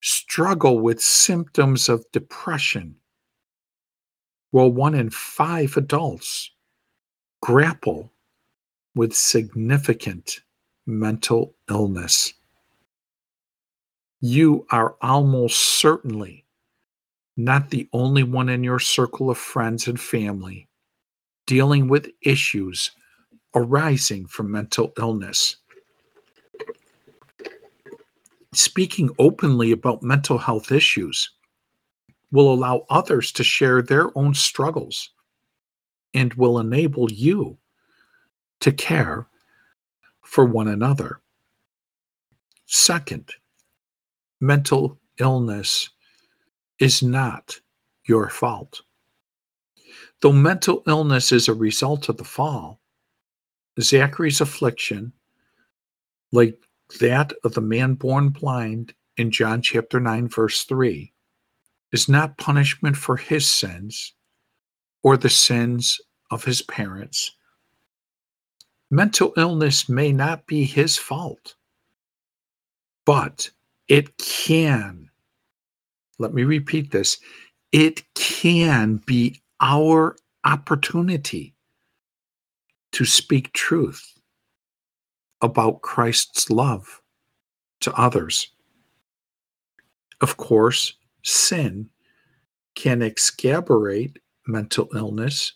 struggle 0.01 0.79
with 0.79 1.01
symptoms 1.01 1.89
of 1.89 2.05
depression, 2.11 2.95
while 4.51 4.71
one 4.71 4.95
in 4.95 5.09
five 5.09 5.77
adults 5.77 6.51
grapple 7.41 8.11
with 8.95 9.15
significant 9.15 10.41
mental 10.85 11.55
illness. 11.69 12.33
You 14.21 14.67
are 14.69 14.95
almost 15.01 15.59
certainly 15.59 16.45
not 17.35 17.71
the 17.71 17.89
only 17.91 18.21
one 18.21 18.49
in 18.49 18.63
your 18.63 18.77
circle 18.77 19.31
of 19.31 19.37
friends 19.37 19.87
and 19.87 19.99
family 19.99 20.67
dealing 21.47 21.87
with 21.87 22.11
issues 22.21 22.91
arising 23.55 24.27
from 24.27 24.51
mental 24.51 24.93
illness. 24.99 25.57
Speaking 28.53 29.09
openly 29.17 29.71
about 29.71 30.03
mental 30.03 30.37
health 30.37 30.71
issues 30.71 31.31
will 32.31 32.53
allow 32.53 32.85
others 32.91 33.31
to 33.31 33.43
share 33.43 33.81
their 33.81 34.15
own 34.15 34.35
struggles 34.35 35.09
and 36.13 36.33
will 36.35 36.59
enable 36.59 37.11
you 37.11 37.57
to 38.59 38.71
care 38.71 39.25
for 40.21 40.45
one 40.45 40.67
another. 40.67 41.21
Second, 42.67 43.33
mental 44.41 44.99
illness 45.19 45.89
is 46.79 47.03
not 47.03 47.59
your 48.05 48.29
fault. 48.29 48.81
Though 50.21 50.33
mental 50.33 50.83
illness 50.87 51.31
is 51.31 51.47
a 51.47 51.53
result 51.53 52.09
of 52.09 52.17
the 52.17 52.23
fall, 52.23 52.81
Zachary's 53.79 54.41
affliction, 54.41 55.13
like 56.31 56.59
that 56.99 57.33
of 57.43 57.53
the 57.53 57.61
man 57.61 57.93
born 57.93 58.29
blind 58.29 58.93
in 59.15 59.31
John 59.31 59.61
chapter 59.61 59.99
9, 59.99 60.27
verse 60.27 60.63
3, 60.63 61.13
is 61.91 62.09
not 62.09 62.37
punishment 62.37 62.97
for 62.97 63.17
his 63.17 63.45
sins 63.45 64.13
or 65.03 65.17
the 65.17 65.29
sins 65.29 66.01
of 66.31 66.43
his 66.43 66.61
parents. 66.63 67.31
Mental 68.89 69.33
illness 69.37 69.87
may 69.87 70.11
not 70.11 70.47
be 70.47 70.65
his 70.65 70.97
fault, 70.97 71.55
but 73.05 73.49
it 73.91 74.17
can, 74.17 75.09
let 76.17 76.33
me 76.33 76.45
repeat 76.45 76.91
this, 76.91 77.17
it 77.73 78.01
can 78.15 79.03
be 79.05 79.41
our 79.59 80.15
opportunity 80.45 81.53
to 82.93 83.03
speak 83.03 83.51
truth 83.51 84.13
about 85.41 85.81
Christ's 85.81 86.49
love 86.49 87.01
to 87.81 87.93
others. 87.95 88.53
Of 90.21 90.37
course, 90.37 90.93
sin 91.23 91.89
can 92.75 93.01
exacerbate 93.01 94.15
mental 94.47 94.87
illness 94.95 95.51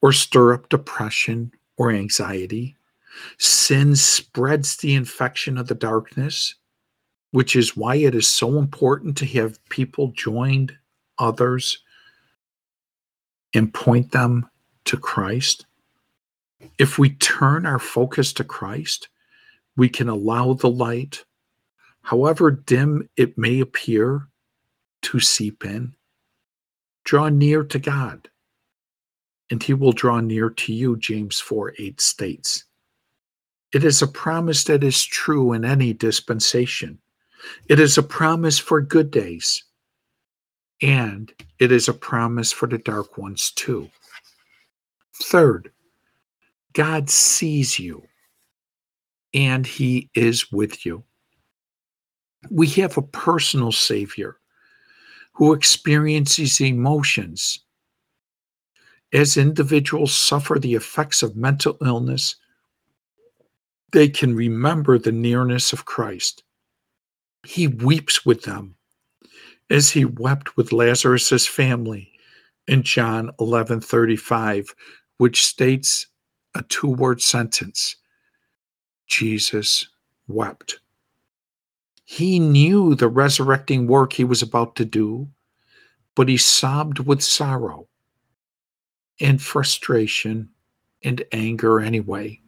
or 0.00 0.12
stir 0.12 0.54
up 0.54 0.68
depression 0.68 1.50
or 1.76 1.90
anxiety. 1.90 2.76
Sin 3.38 3.96
spreads 3.96 4.76
the 4.76 4.94
infection 4.94 5.58
of 5.58 5.66
the 5.66 5.74
darkness, 5.74 6.54
which 7.30 7.56
is 7.56 7.76
why 7.76 7.96
it 7.96 8.14
is 8.14 8.26
so 8.26 8.58
important 8.58 9.16
to 9.18 9.26
have 9.26 9.62
people 9.68 10.08
join 10.08 10.70
others 11.18 11.78
and 13.54 13.72
point 13.72 14.12
them 14.12 14.48
to 14.84 14.96
Christ. 14.96 15.66
If 16.78 16.98
we 16.98 17.10
turn 17.10 17.66
our 17.66 17.78
focus 17.78 18.32
to 18.34 18.44
Christ, 18.44 19.08
we 19.76 19.88
can 19.88 20.08
allow 20.08 20.54
the 20.54 20.70
light, 20.70 21.24
however 22.02 22.50
dim 22.50 23.08
it 23.16 23.38
may 23.38 23.60
appear, 23.60 24.28
to 25.02 25.20
seep 25.20 25.64
in. 25.64 25.94
Draw 27.04 27.28
near 27.30 27.62
to 27.64 27.78
God, 27.78 28.28
and 29.50 29.62
he 29.62 29.72
will 29.72 29.92
draw 29.92 30.20
near 30.20 30.50
to 30.50 30.72
you, 30.72 30.96
James 30.96 31.40
4 31.40 31.74
8 31.78 32.00
states. 32.00 32.64
It 33.72 33.84
is 33.84 34.02
a 34.02 34.06
promise 34.06 34.64
that 34.64 34.82
is 34.82 35.04
true 35.04 35.52
in 35.52 35.64
any 35.64 35.92
dispensation. 35.92 36.98
It 37.68 37.80
is 37.80 37.98
a 37.98 38.02
promise 38.02 38.58
for 38.58 38.80
good 38.80 39.10
days, 39.10 39.64
and 40.82 41.32
it 41.58 41.72
is 41.72 41.88
a 41.88 41.94
promise 41.94 42.52
for 42.52 42.66
the 42.66 42.78
dark 42.78 43.18
ones 43.18 43.50
too. 43.52 43.88
Third, 45.22 45.72
God 46.72 47.10
sees 47.10 47.78
you 47.78 48.02
and 49.34 49.66
he 49.66 50.10
is 50.14 50.50
with 50.52 50.86
you. 50.86 51.04
We 52.50 52.68
have 52.68 52.96
a 52.96 53.02
personal 53.02 53.72
Savior 53.72 54.36
who 55.32 55.52
experiences 55.52 56.60
emotions. 56.60 57.60
As 59.12 59.36
individuals 59.36 60.12
suffer 60.12 60.58
the 60.58 60.74
effects 60.74 61.22
of 61.22 61.36
mental 61.36 61.76
illness, 61.84 62.36
they 63.92 64.08
can 64.08 64.34
remember 64.34 64.98
the 64.98 65.12
nearness 65.12 65.72
of 65.72 65.84
Christ. 65.84 66.42
He 67.44 67.66
weeps 67.66 68.26
with 68.26 68.42
them 68.42 68.74
as 69.70 69.90
he 69.90 70.04
wept 70.04 70.56
with 70.56 70.72
Lazarus's 70.72 71.46
family 71.46 72.12
in 72.66 72.82
John 72.82 73.30
11:35, 73.38 74.74
which 75.18 75.44
states 75.44 76.06
a 76.54 76.62
two-word 76.62 77.22
sentence. 77.22 77.96
Jesus 79.06 79.88
wept. 80.26 80.80
He 82.04 82.38
knew 82.38 82.94
the 82.94 83.08
resurrecting 83.08 83.86
work 83.86 84.12
he 84.12 84.24
was 84.24 84.42
about 84.42 84.76
to 84.76 84.84
do, 84.84 85.28
but 86.14 86.28
he 86.28 86.36
sobbed 86.36 87.00
with 87.00 87.22
sorrow 87.22 87.88
and 89.20 89.40
frustration 89.42 90.48
and 91.04 91.24
anger 91.32 91.80
anyway. 91.80 92.40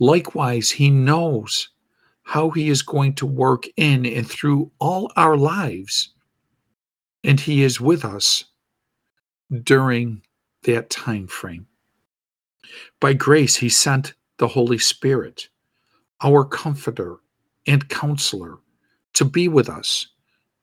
Likewise, 0.00 0.70
he 0.70 0.90
knows 0.90 1.70
how 2.28 2.50
he 2.50 2.68
is 2.68 2.82
going 2.82 3.14
to 3.14 3.24
work 3.24 3.64
in 3.78 4.04
and 4.04 4.28
through 4.28 4.70
all 4.80 5.10
our 5.16 5.34
lives. 5.34 6.12
And 7.24 7.40
he 7.40 7.62
is 7.62 7.80
with 7.80 8.04
us 8.04 8.44
during 9.62 10.20
that 10.64 10.90
time 10.90 11.26
frame. 11.26 11.66
By 13.00 13.14
grace, 13.14 13.56
he 13.56 13.70
sent 13.70 14.12
the 14.36 14.46
Holy 14.46 14.76
Spirit, 14.76 15.48
our 16.22 16.44
comforter 16.44 17.16
and 17.66 17.88
counselor, 17.88 18.58
to 19.14 19.24
be 19.24 19.48
with 19.48 19.70
us, 19.70 20.08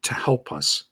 to 0.03 0.13
help 0.13 0.51
us. 0.51 0.83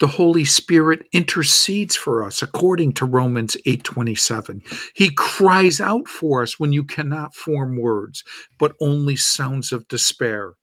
The 0.00 0.08
Holy 0.08 0.44
Spirit 0.46 1.06
intercedes 1.12 1.94
for 1.94 2.24
us 2.24 2.42
according 2.42 2.94
to 2.94 3.04
Romans 3.06 3.56
8:27. 3.66 4.62
He 4.94 5.10
cries 5.10 5.80
out 5.80 6.08
for 6.08 6.42
us 6.42 6.58
when 6.58 6.72
you 6.72 6.84
cannot 6.84 7.36
form 7.36 7.76
words, 7.76 8.24
but 8.58 8.74
only 8.80 9.16
sounds 9.16 9.72
of 9.72 9.86
despair. 9.88 10.54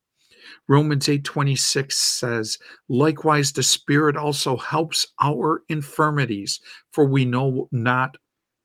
Romans 0.67 1.07
8:26 1.07 1.97
says, 1.97 2.57
"Likewise 2.89 3.53
the 3.53 3.63
Spirit 3.63 4.17
also 4.17 4.57
helps 4.57 5.07
our 5.21 5.63
infirmities, 5.69 6.59
for 6.91 7.05
we 7.05 7.23
know 7.23 7.69
not 7.71 8.17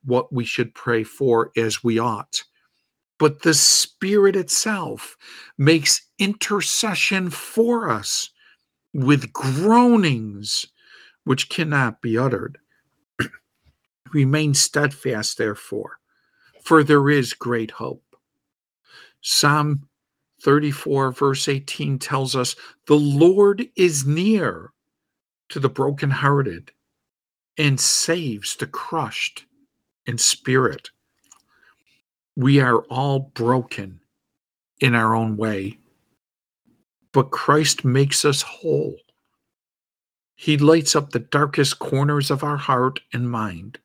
what 0.03 0.33
we 0.33 0.43
should 0.43 0.75
pray 0.75 1.03
for 1.03 1.51
as 1.55 1.83
we 1.83 1.99
ought." 1.99 2.43
but 3.19 3.43
the 3.43 3.53
Spirit 3.53 4.35
itself 4.35 5.15
makes 5.57 6.01
intercession 6.19 7.29
for 7.29 7.89
us 7.89 8.31
with 8.93 9.33
groanings 9.33 10.67
which 11.23 11.49
cannot 11.49 12.01
be 12.01 12.17
uttered. 12.17 12.57
Remain 14.13 14.53
steadfast, 14.53 15.37
therefore, 15.37 15.99
for 16.63 16.83
there 16.83 17.09
is 17.09 17.33
great 17.33 17.71
hope. 17.71 18.03
Psalm 19.21 19.87
34, 20.41 21.11
verse 21.11 21.47
18 21.47 21.97
tells 21.97 22.35
us 22.35 22.55
the 22.87 22.95
Lord 22.97 23.67
is 23.75 24.05
near 24.05 24.71
to 25.49 25.59
the 25.59 25.69
brokenhearted 25.69 26.71
and 27.57 27.79
saves 27.79 28.55
the 28.55 28.67
crushed 28.67 29.45
in 30.05 30.17
spirit. 30.17 30.89
We 32.35 32.59
are 32.59 32.79
all 32.83 33.19
broken 33.19 34.01
in 34.79 34.95
our 34.95 35.15
own 35.15 35.37
way, 35.37 35.77
but 37.13 37.31
Christ 37.31 37.85
makes 37.85 38.25
us 38.25 38.41
whole. 38.41 38.97
He 40.35 40.57
lights 40.57 40.95
up 40.95 41.11
the 41.11 41.19
darkest 41.19 41.79
corners 41.79 42.29
of 42.31 42.43
our 42.43 42.57
heart 42.57 42.99
and 43.13 43.29
mind. 43.29 43.77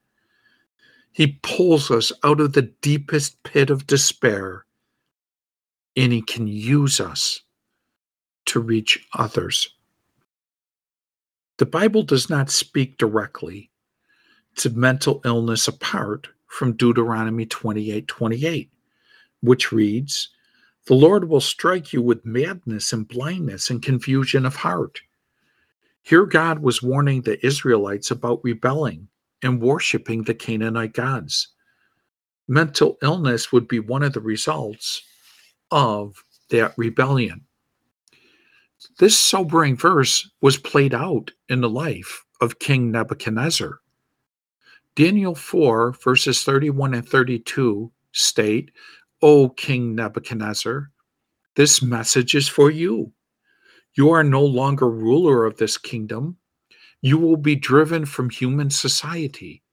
He 1.12 1.38
pulls 1.42 1.90
us 1.90 2.10
out 2.24 2.40
of 2.40 2.54
the 2.54 2.62
deepest 2.62 3.42
pit 3.42 3.70
of 3.70 3.86
despair, 3.86 4.64
and 5.96 6.12
He 6.12 6.22
can 6.22 6.46
use 6.46 7.00
us 7.00 7.42
to 8.46 8.60
reach 8.60 9.06
others. 9.14 9.68
The 11.58 11.66
Bible 11.66 12.02
does 12.02 12.30
not 12.30 12.50
speak 12.50 12.98
directly 12.98 13.70
to 14.56 14.70
mental 14.70 15.20
illness 15.24 15.68
apart 15.68 16.28
from 16.46 16.76
Deuteronomy 16.76 17.46
28 17.46 18.08
28, 18.08 18.70
which 19.42 19.70
reads, 19.70 20.30
The 20.88 20.94
Lord 20.94 21.28
will 21.28 21.42
strike 21.42 21.92
you 21.92 22.00
with 22.00 22.24
madness 22.24 22.94
and 22.94 23.06
blindness 23.06 23.68
and 23.68 23.82
confusion 23.82 24.46
of 24.46 24.56
heart. 24.56 25.02
Here, 26.00 26.24
God 26.24 26.60
was 26.60 26.82
warning 26.82 27.20
the 27.20 27.44
Israelites 27.46 28.10
about 28.10 28.40
rebelling 28.42 29.08
and 29.42 29.60
worshiping 29.60 30.22
the 30.22 30.32
Canaanite 30.32 30.94
gods. 30.94 31.48
Mental 32.48 32.96
illness 33.02 33.52
would 33.52 33.68
be 33.68 33.80
one 33.80 34.02
of 34.02 34.14
the 34.14 34.22
results 34.22 35.02
of 35.70 36.24
that 36.48 36.72
rebellion. 36.78 37.44
This 38.98 39.18
sobering 39.18 39.76
verse 39.76 40.30
was 40.40 40.56
played 40.56 40.94
out 40.94 41.32
in 41.50 41.60
the 41.60 41.68
life 41.68 42.24
of 42.40 42.60
King 42.60 42.90
Nebuchadnezzar. 42.90 43.80
Daniel 44.96 45.34
4, 45.34 45.92
verses 46.02 46.44
31 46.44 46.94
and 46.94 47.06
32 47.06 47.92
state, 48.12 48.70
O 49.20 49.48
King 49.48 49.96
Nebuchadnezzar, 49.96 50.92
this 51.56 51.82
message 51.82 52.36
is 52.36 52.48
for 52.48 52.70
you. 52.70 53.12
You 53.96 54.10
are 54.10 54.22
no 54.22 54.44
longer 54.44 54.88
ruler 54.88 55.44
of 55.44 55.56
this 55.56 55.76
kingdom. 55.76 56.36
You 57.02 57.18
will 57.18 57.36
be 57.36 57.56
driven 57.56 58.06
from 58.06 58.30
human 58.30 58.70
society. 58.70 59.64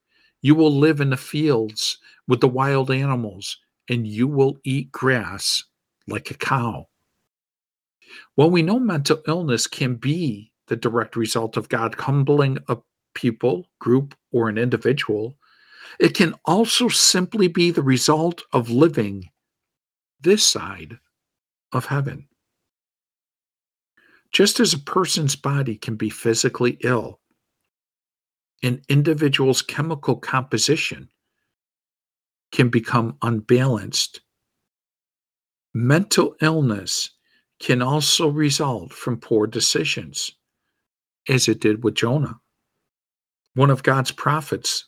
You 0.42 0.56
will 0.56 0.76
live 0.76 1.00
in 1.00 1.10
the 1.10 1.16
fields 1.16 1.98
with 2.26 2.40
the 2.40 2.48
wild 2.48 2.90
animals, 2.90 3.56
and 3.88 4.04
you 4.04 4.26
will 4.26 4.58
eat 4.64 4.90
grass 4.90 5.62
like 6.08 6.32
a 6.32 6.34
cow. 6.34 6.88
Well, 8.36 8.50
we 8.50 8.62
know 8.62 8.80
mental 8.80 9.22
illness 9.28 9.68
can 9.68 9.94
be 9.94 10.50
the 10.66 10.76
direct 10.76 11.14
result 11.14 11.56
of 11.56 11.68
God 11.68 11.94
humbling 11.94 12.58
a 12.66 12.78
people, 13.14 13.68
group, 13.78 14.16
or 14.32 14.48
an 14.48 14.58
individual. 14.58 15.36
It 16.00 16.14
can 16.14 16.34
also 16.44 16.88
simply 16.88 17.46
be 17.46 17.70
the 17.70 17.82
result 17.82 18.42
of 18.52 18.70
living 18.70 19.30
this 20.20 20.44
side 20.44 20.98
of 21.72 21.86
heaven. 21.86 22.28
Just 24.32 24.60
as 24.60 24.74
a 24.74 24.78
person's 24.78 25.36
body 25.36 25.76
can 25.76 25.96
be 25.96 26.10
physically 26.10 26.78
ill, 26.82 27.20
an 28.62 28.82
individual's 28.88 29.62
chemical 29.62 30.16
composition 30.16 31.08
can 32.52 32.68
become 32.68 33.16
unbalanced. 33.22 34.20
Mental 35.74 36.34
illness 36.40 37.10
can 37.60 37.82
also 37.82 38.28
result 38.28 38.92
from 38.92 39.18
poor 39.18 39.46
decisions, 39.46 40.32
as 41.28 41.48
it 41.48 41.60
did 41.60 41.84
with 41.84 41.94
Jonah 41.94 42.40
one 43.56 43.70
of 43.70 43.82
God's 43.82 44.12
prophets, 44.12 44.86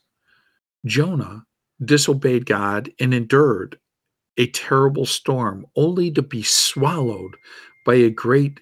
Jonah, 0.85 1.45
disobeyed 1.83 2.45
God 2.45 2.93
and 3.01 3.14
endured 3.14 3.79
a 4.38 4.46
terrible 4.46 5.05
storm, 5.05 5.66
only 5.77 6.11
to 6.12 6.22
be 6.22 6.42
swallowed 6.42 7.37
by 7.85 7.96
a 7.96 8.11
great 8.11 8.61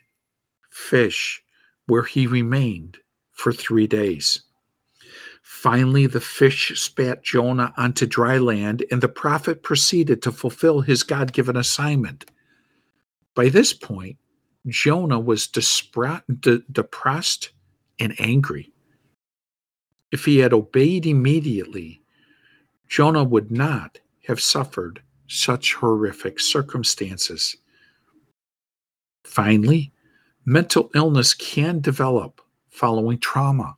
fish 0.71 1.43
where 1.87 2.03
he 2.03 2.27
remained 2.27 2.99
for 3.33 3.53
three 3.53 3.87
days. 3.87 4.43
Finally, 5.43 6.07
the 6.07 6.21
fish 6.21 6.73
spat 6.81 7.23
Jonah 7.23 7.73
onto 7.77 8.07
dry 8.07 8.39
land, 8.39 8.85
and 8.91 9.01
the 9.01 9.09
prophet 9.09 9.63
proceeded 9.63 10.23
to 10.23 10.33
fulfill 10.33 10.81
his 10.81 11.03
God 11.03 11.33
given 11.33 11.57
assignment. 11.57 12.25
By 13.35 13.49
this 13.49 13.73
point, 13.73 14.17
Jonah 14.67 15.21
was 15.21 15.47
de- 15.47 16.63
depressed 16.73 17.51
and 17.99 18.21
angry. 18.21 18.73
If 20.11 20.25
he 20.25 20.39
had 20.39 20.53
obeyed 20.53 21.07
immediately, 21.07 22.03
Jonah 22.89 23.25
would 23.25 23.51
not 23.51 23.99
have 24.27 24.41
suffered 24.41 25.03
such 25.29 25.75
horrific 25.75 26.41
circumstances. 26.41 27.57
Finally, 29.25 29.93
mental 30.45 30.91
illness 30.95 31.35
can 31.35 31.81
develop 31.81 32.41
following 32.71 33.19
trauma. 33.19 33.77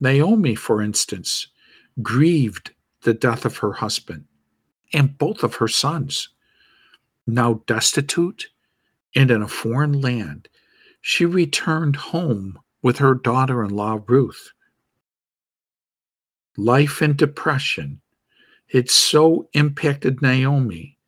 Naomi, 0.00 0.54
for 0.54 0.82
instance, 0.82 1.48
grieved 2.02 2.72
the 3.02 3.14
death 3.14 3.44
of 3.44 3.58
her 3.58 3.72
husband 3.72 4.24
and 4.92 5.18
both 5.18 5.42
of 5.42 5.56
her 5.56 5.68
sons. 5.68 6.28
Now 7.26 7.62
destitute 7.66 8.48
and 9.14 9.30
in 9.30 9.42
a 9.42 9.48
foreign 9.48 10.00
land, 10.00 10.48
she 11.00 11.24
returned 11.24 11.96
home 11.96 12.58
with 12.82 12.98
her 12.98 13.14
daughter 13.14 13.64
in 13.64 13.70
law 13.70 14.00
Ruth 14.06 14.52
life 16.58 17.00
and 17.00 17.16
depression 17.16 18.01
had 18.72 18.90
so 18.90 19.48
impacted 19.52 20.22
Naomi 20.22 20.98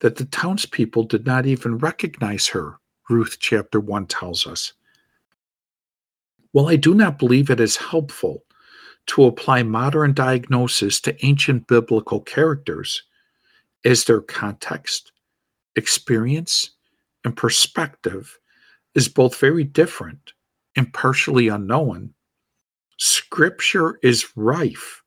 that 0.00 0.16
the 0.16 0.26
townspeople 0.26 1.04
did 1.04 1.24
not 1.24 1.46
even 1.46 1.78
recognize 1.78 2.46
her, 2.48 2.78
Ruth 3.08 3.38
chapter 3.40 3.80
1 3.80 4.06
tells 4.06 4.46
us. 4.46 4.74
While 6.50 6.68
I 6.68 6.76
do 6.76 6.94
not 6.94 7.18
believe 7.18 7.48
it 7.48 7.60
is 7.60 7.76
helpful 7.76 8.44
to 9.06 9.24
apply 9.24 9.62
modern 9.62 10.12
diagnosis 10.12 11.00
to 11.00 11.24
ancient 11.24 11.66
biblical 11.66 12.20
characters, 12.20 13.02
as 13.84 14.04
their 14.04 14.20
context, 14.20 15.12
experience, 15.76 16.72
and 17.24 17.36
perspective 17.36 18.38
is 18.94 19.08
both 19.08 19.36
very 19.36 19.64
different 19.64 20.34
and 20.76 20.92
partially 20.92 21.48
unknown, 21.48 22.12
Scripture 22.98 23.98
is 24.02 24.36
rife 24.36 25.01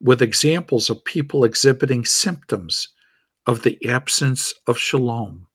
with 0.00 0.22
examples 0.22 0.90
of 0.90 1.04
people 1.04 1.44
exhibiting 1.44 2.04
symptoms 2.04 2.88
of 3.46 3.62
the 3.62 3.78
absence 3.88 4.54
of 4.66 4.78
shalom 4.78 5.46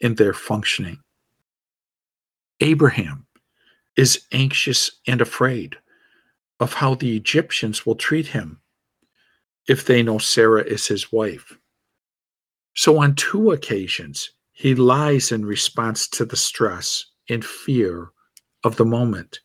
in 0.00 0.14
their 0.14 0.34
functioning. 0.34 0.98
Abraham 2.60 3.26
is 3.96 4.26
anxious 4.32 4.90
and 5.06 5.20
afraid 5.20 5.76
of 6.60 6.74
how 6.74 6.94
the 6.94 7.16
Egyptians 7.16 7.84
will 7.84 7.96
treat 7.96 8.28
him 8.28 8.60
if 9.68 9.86
they 9.86 10.02
know 10.02 10.18
Sarah 10.18 10.62
is 10.62 10.86
his 10.86 11.10
wife. 11.10 11.56
So, 12.74 12.98
on 12.98 13.14
two 13.14 13.50
occasions, 13.52 14.30
he 14.52 14.74
lies 14.74 15.32
in 15.32 15.44
response 15.44 16.06
to 16.08 16.24
the 16.24 16.36
stress 16.36 17.06
and 17.28 17.44
fear 17.44 18.10
of 18.62 18.76
the 18.76 18.84
moment. 18.84 19.40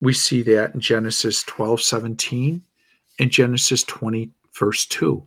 We 0.00 0.12
see 0.12 0.42
that 0.42 0.74
in 0.74 0.80
Genesis 0.80 1.42
12 1.44 1.82
17 1.82 2.62
and 3.22 3.30
Genesis 3.30 3.84
20, 3.84 4.32
verse 4.58 4.84
2. 4.86 5.24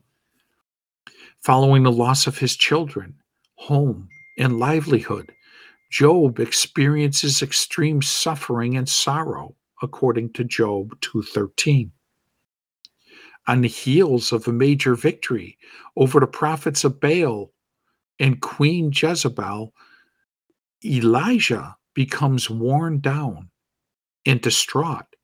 Following 1.39 1.84
the 1.84 1.91
loss 1.93 2.27
of 2.27 2.38
his 2.38 2.58
children, 2.58 3.15
home, 3.55 4.10
and 4.38 4.60
livelihood. 4.60 5.31
Job 5.91 6.41
experiences 6.41 7.41
extreme 7.41 8.01
suffering 8.01 8.75
and 8.75 8.89
sorrow, 8.89 9.55
according 9.81 10.34
to 10.34 10.43
Job 10.43 10.99
2:13. 10.99 11.89
On 13.47 13.62
the 13.62 13.69
heels 13.69 14.34
of 14.34 14.45
a 14.45 14.51
major 14.51 14.95
victory 14.95 15.58
over 15.95 16.19
the 16.19 16.27
prophets 16.27 16.84
of 16.84 16.99
Baal 16.99 17.53
and 18.19 18.41
Queen 18.41 18.91
Jezebel, 18.93 19.73
Elijah 20.84 21.77
becomes 21.93 22.49
worn 22.49 22.99
down 22.99 23.49
and 24.25 24.41
distraught, 24.41 25.15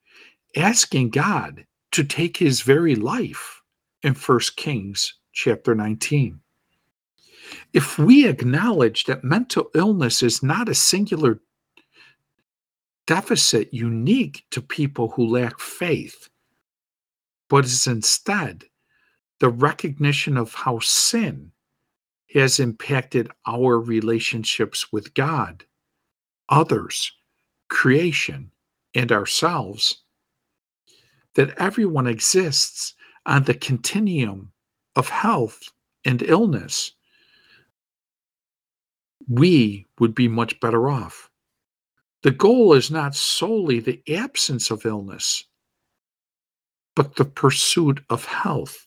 asking 0.56 1.10
God 1.10 1.66
to 1.92 2.04
take 2.04 2.38
his 2.38 2.62
very 2.62 2.96
life 2.96 3.62
in 4.04 4.14
1 4.14 4.40
Kings 4.56 5.16
chapter 5.34 5.76
19. 5.76 6.40
If 7.74 7.98
we 7.98 8.28
acknowledge 8.28 9.06
that 9.06 9.24
mental 9.24 9.70
illness 9.76 10.24
is 10.24 10.42
not 10.42 10.70
a 10.70 10.76
singular 10.76 11.42
deficit 13.08 13.74
unique 13.74 14.46
to 14.52 14.62
people 14.62 15.10
who 15.10 15.28
lack 15.28 15.60
faith, 15.60 16.30
but 17.50 17.66
is 17.66 17.88
instead 17.88 18.64
the 19.40 19.50
recognition 19.50 20.38
of 20.38 20.54
how 20.54 20.80
sin 20.80 21.52
has 22.34 22.60
impacted 22.60 23.30
our 23.46 23.80
relationships 23.80 24.94
with 24.94 25.14
God, 25.14 25.66
others, 26.48 27.12
creation, 27.68 28.52
and 28.96 29.12
ourselves, 29.12 30.04
that 31.36 31.58
everyone 31.58 32.08
exists 32.08 32.94
on 33.26 33.44
the 33.44 33.54
continuum 33.54 34.52
of 34.96 35.10
health 35.10 35.62
and 36.06 36.22
illness, 36.24 36.92
we 39.28 39.88
would 40.00 40.16
be 40.16 40.28
much 40.28 40.60
better 40.60 40.90
off. 40.90 41.30
The 42.24 42.32
goal 42.32 42.74
is 42.74 42.92
not 42.92 43.16
solely 43.16 43.80
the 43.80 44.02
absence 44.14 44.70
of 44.72 44.86
illness, 44.86 45.44
but 46.96 47.16
the 47.16 47.26
pursuit 47.26 48.02
of 48.10 48.26
health 48.26 48.86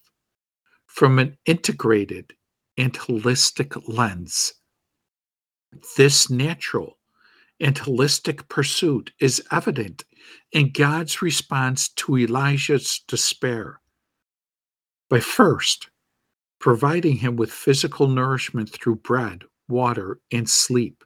from 0.86 1.18
an 1.18 1.36
integrated 1.46 2.32
and 2.76 2.92
holistic 2.92 3.80
lens. 3.88 4.54
This 5.96 6.30
natural 6.30 6.98
and 7.60 7.76
holistic 7.76 8.48
pursuit 8.48 9.12
is 9.20 9.42
evident 9.50 10.04
in 10.52 10.72
God's 10.72 11.22
response 11.22 11.88
to 11.90 12.18
Elijah's 12.18 13.00
despair 13.06 13.80
by 15.08 15.20
first 15.20 15.90
providing 16.58 17.16
him 17.16 17.36
with 17.36 17.52
physical 17.52 18.08
nourishment 18.08 18.70
through 18.70 18.96
bread, 18.96 19.42
water, 19.68 20.18
and 20.32 20.48
sleep 20.48 21.04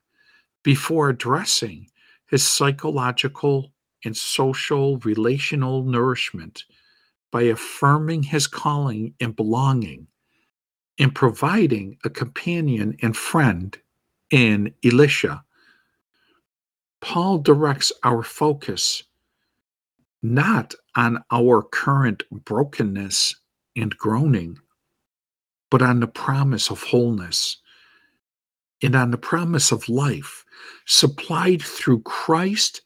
before 0.62 1.08
addressing 1.08 1.87
his 2.28 2.46
psychological 2.46 3.72
and 4.04 4.16
social 4.16 4.98
relational 4.98 5.82
nourishment 5.82 6.64
by 7.32 7.42
affirming 7.42 8.22
his 8.22 8.46
calling 8.46 9.12
and 9.20 9.34
belonging 9.34 10.06
and 10.98 11.14
providing 11.14 11.96
a 12.04 12.11
companion 12.11 12.96
and 13.02 13.16
friend 13.16 13.78
in 14.30 14.72
Elisha. 14.84 15.42
Paul 17.00 17.38
directs 17.38 17.92
our 18.04 18.22
focus 18.22 19.04
not 20.22 20.74
on 20.96 21.22
our 21.30 21.62
current 21.62 22.22
brokenness 22.30 23.34
and 23.76 23.96
groaning, 23.96 24.58
but 25.70 25.82
on 25.82 26.00
the 26.00 26.08
promise 26.08 26.70
of 26.70 26.82
wholeness 26.82 27.58
and 28.82 28.96
on 28.96 29.11
the 29.11 29.18
promise 29.18 29.70
of 29.72 29.88
life 29.88 30.44
supplied 30.87 31.62
through 31.62 32.00
Christ 32.02 32.82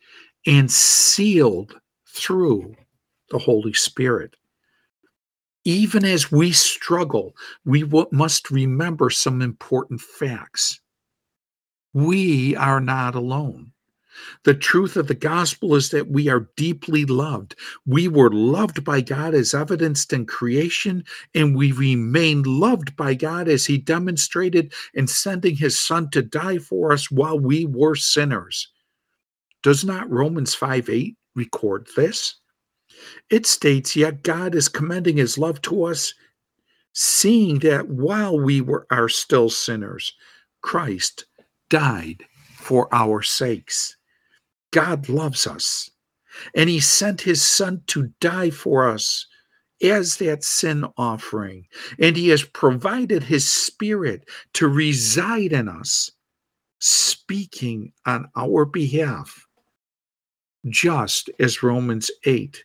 and 0.47 0.71
sealed 0.71 1.81
through 2.07 2.75
the 3.31 3.39
Holy 3.39 3.73
Spirit. 3.73 4.37
Even 5.65 6.05
as 6.05 6.33
we 6.33 6.51
struggle, 6.51 7.35
we 7.65 7.85
must 8.11 8.51
remember 8.51 9.11
some 9.11 9.41
important 9.41 10.01
facts. 10.01 10.81
We 11.95 12.57
are 12.57 12.81
not 12.81 13.15
alone. 13.15 13.73
The 14.45 14.55
truth 14.55 14.97
of 14.97 15.07
the 15.07 15.15
gospel 15.15 15.75
is 15.75 15.91
that 15.91 16.09
we 16.09 16.29
are 16.29 16.49
deeply 16.57 17.05
loved. 17.05 17.55
We 17.87 18.09
were 18.09 18.31
loved 18.31 18.85
by 18.85 19.01
God 19.01 19.35
as 19.35 19.55
evidenced 19.55 20.13
in 20.13 20.27
creation, 20.27 21.05
and 21.35 21.57
we 21.57 21.73
remain 21.73 22.43
loved 22.43 22.97
by 22.97 23.15
God 23.15 23.49
as 23.49 23.67
He 23.67 23.79
demonstrated 23.79 24.73
in 24.95 25.07
sending 25.07 25.57
His 25.57 25.79
Son 25.79 26.11
to 26.11 26.23
die 26.23 26.59
for 26.59 26.93
us 26.93 27.11
while 27.11 27.39
we 27.39 27.67
were 27.67 27.95
sinners. 27.95 28.69
Does 29.63 29.85
not 29.85 30.11
Romans 30.11 30.55
5 30.55 30.89
8 30.89 31.17
record 31.35 31.89
this? 31.97 32.37
It 33.31 33.47
states, 33.47 33.97
Yet 33.97 34.23
God 34.23 34.55
is 34.55 34.69
commending 34.69 35.17
His 35.17 35.39
love 35.39 35.63
to 35.63 35.85
us, 35.85 36.13
seeing 36.93 37.61
that 37.61 37.89
while 37.89 38.39
we 38.39 38.61
were 38.61 38.87
are 38.91 39.09
still 39.09 39.49
sinners, 39.49 40.13
Christ 40.61 41.27
died 41.71 42.25
for 42.57 42.89
our 42.93 43.23
sakes. 43.23 43.97
God 44.73 45.09
loves 45.09 45.47
us, 45.47 45.91
and 46.55 46.69
He 46.69 46.81
sent 46.81 47.21
His 47.21 47.41
Son 47.43 47.83
to 47.89 48.11
die 48.21 48.51
for 48.51 48.89
us 48.89 49.27
as 49.83 50.17
that 50.17 50.43
sin 50.45 50.85
offering, 50.97 51.67
and 51.99 52.17
He 52.17 52.29
has 52.29 52.43
provided 52.43 53.23
His 53.23 53.51
Spirit 53.51 54.29
to 54.55 54.69
reside 54.69 55.53
in 55.53 55.69
us, 55.69 56.11
speaking 56.81 57.93
on 58.07 58.29
our 58.35 58.65
behalf, 58.65 59.47
just 60.69 61.31
as 61.39 61.63
Romans 61.63 62.11
8, 62.25 62.65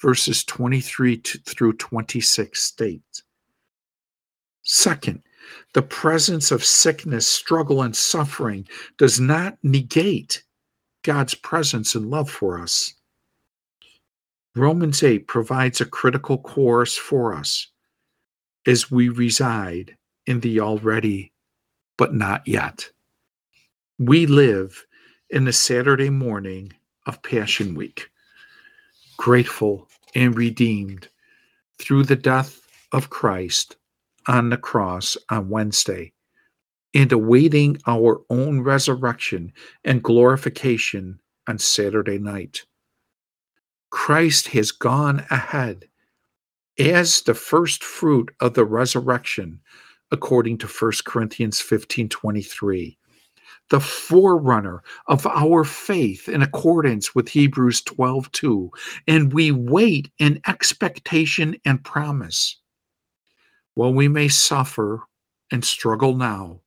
verses 0.00 0.44
23 0.44 1.16
through 1.46 1.74
26 1.74 2.62
states. 2.62 3.22
Second, 4.62 5.22
the 5.74 5.82
presence 5.82 6.50
of 6.50 6.64
sickness, 6.64 7.26
struggle, 7.26 7.82
and 7.82 7.94
suffering 7.94 8.66
does 8.96 9.20
not 9.20 9.58
negate 9.62 10.42
God's 11.04 11.34
presence 11.34 11.94
and 11.94 12.10
love 12.10 12.30
for 12.30 12.58
us. 12.58 12.94
Romans 14.56 15.02
8 15.02 15.28
provides 15.28 15.80
a 15.80 15.84
critical 15.84 16.38
course 16.38 16.96
for 16.96 17.34
us 17.34 17.68
as 18.66 18.90
we 18.90 19.10
reside 19.10 19.96
in 20.26 20.40
the 20.40 20.60
already 20.60 21.30
but 21.98 22.14
not 22.14 22.46
yet. 22.48 22.88
We 23.98 24.26
live 24.26 24.84
in 25.30 25.44
the 25.44 25.52
Saturday 25.52 26.10
morning 26.10 26.72
of 27.06 27.22
Passion 27.22 27.74
Week, 27.74 28.08
grateful 29.18 29.88
and 30.14 30.36
redeemed 30.36 31.08
through 31.78 32.04
the 32.04 32.16
death 32.16 32.60
of 32.92 33.10
Christ 33.10 33.76
on 34.26 34.48
the 34.48 34.56
cross 34.56 35.16
on 35.28 35.50
Wednesday 35.50 36.12
and 36.94 37.10
awaiting 37.12 37.76
our 37.86 38.22
own 38.30 38.60
resurrection 38.60 39.52
and 39.84 40.02
glorification 40.02 41.20
on 41.48 41.58
Saturday 41.58 42.18
night. 42.18 42.64
Christ 43.90 44.48
has 44.48 44.70
gone 44.70 45.24
ahead 45.30 45.88
as 46.78 47.22
the 47.22 47.34
first 47.34 47.84
fruit 47.84 48.34
of 48.40 48.54
the 48.54 48.64
resurrection, 48.64 49.60
according 50.10 50.58
to 50.58 50.66
1 50.66 50.92
Corinthians 51.04 51.60
15 51.60 52.08
23. 52.08 52.98
The 53.70 53.80
forerunner 53.80 54.82
of 55.06 55.26
our 55.26 55.64
faith 55.64 56.28
in 56.28 56.42
accordance 56.42 57.14
with 57.14 57.28
Hebrews 57.28 57.82
12 57.82 58.30
2. 58.32 58.70
And 59.08 59.32
we 59.32 59.52
wait 59.52 60.10
in 60.18 60.40
expectation 60.46 61.56
and 61.64 61.82
promise. 61.82 62.58
While 63.74 63.94
we 63.94 64.08
may 64.08 64.28
suffer 64.28 65.04
and 65.50 65.64
struggle 65.64 66.16
now, 66.16 66.60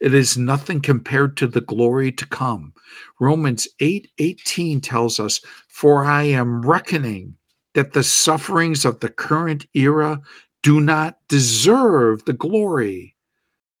it 0.00 0.14
is 0.14 0.36
nothing 0.36 0.80
compared 0.80 1.36
to 1.36 1.46
the 1.46 1.60
glory 1.60 2.12
to 2.12 2.26
come. 2.26 2.72
Romans 3.20 3.68
8 3.80 4.10
18 4.18 4.80
tells 4.80 5.20
us, 5.20 5.40
For 5.68 6.04
I 6.04 6.24
am 6.24 6.62
reckoning 6.62 7.36
that 7.74 7.92
the 7.92 8.02
sufferings 8.02 8.84
of 8.84 9.00
the 9.00 9.08
current 9.08 9.66
era 9.74 10.20
do 10.62 10.80
not 10.80 11.18
deserve 11.28 12.24
the 12.24 12.32
glory 12.32 13.16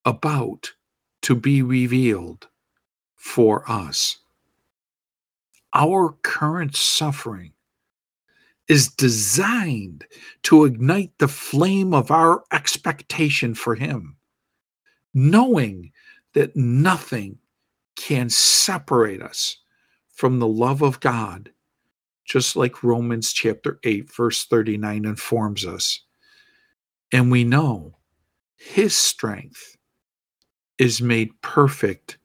about 0.04 0.72
to 1.22 1.34
be 1.34 1.62
revealed 1.62 2.46
for 3.16 3.68
us. 3.70 4.18
Our 5.74 6.16
current 6.22 6.76
suffering 6.76 7.52
is 8.68 8.88
designed 8.88 10.04
to 10.44 10.64
ignite 10.64 11.12
the 11.18 11.28
flame 11.28 11.94
of 11.94 12.10
our 12.10 12.44
expectation 12.52 13.54
for 13.54 13.74
Him 13.74 14.17
knowing 15.18 15.90
that 16.34 16.54
nothing 16.54 17.36
can 17.96 18.30
separate 18.30 19.20
us 19.20 19.58
from 20.14 20.38
the 20.38 20.46
love 20.46 20.80
of 20.80 21.00
God, 21.00 21.50
just 22.24 22.54
like 22.54 22.84
Romans 22.84 23.32
chapter 23.32 23.80
8, 23.82 24.14
verse 24.14 24.44
39 24.44 25.04
informs 25.04 25.66
us. 25.66 26.02
And 27.12 27.32
we 27.32 27.42
know 27.42 27.96
his 28.56 28.96
strength 28.96 29.76
is 30.78 31.02
made 31.02 31.40
perfect 31.42 32.18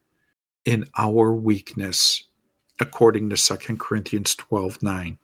in 0.66 0.86
our 0.96 1.34
weakness, 1.34 2.24
according 2.80 3.32
to 3.32 3.58
2 3.58 3.78
Corinthians 3.78 4.36
12 4.36 4.84
9. 4.84 5.18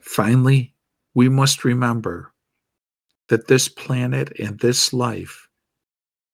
Finally, 0.00 0.72
we 1.14 1.28
must 1.28 1.64
remember 1.64 2.32
that 3.28 3.48
this 3.48 3.68
planet 3.68 4.32
and 4.38 4.58
this 4.60 4.92
life 4.92 5.48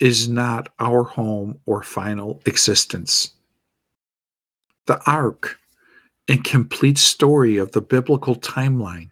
is 0.00 0.28
not 0.28 0.68
our 0.78 1.05
home 1.05 1.59
or 1.66 1.83
final 1.83 2.40
existence. 2.46 3.33
The 4.87 5.00
arc 5.09 5.59
and 6.28 6.42
complete 6.42 6.98
story 6.98 7.57
of 7.57 7.72
the 7.72 7.81
biblical 7.81 8.37
timeline 8.37 9.11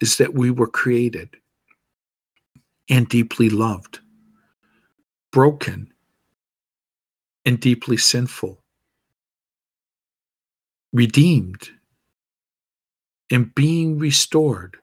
is 0.00 0.18
that 0.18 0.34
we 0.34 0.50
were 0.50 0.66
created 0.66 1.30
and 2.90 3.08
deeply 3.08 3.50
loved, 3.50 4.00
broken 5.32 5.92
and 7.44 7.60
deeply 7.60 7.96
sinful, 7.96 8.62
redeemed 10.92 11.70
and 13.30 13.54
being 13.54 13.98
restored 13.98 14.78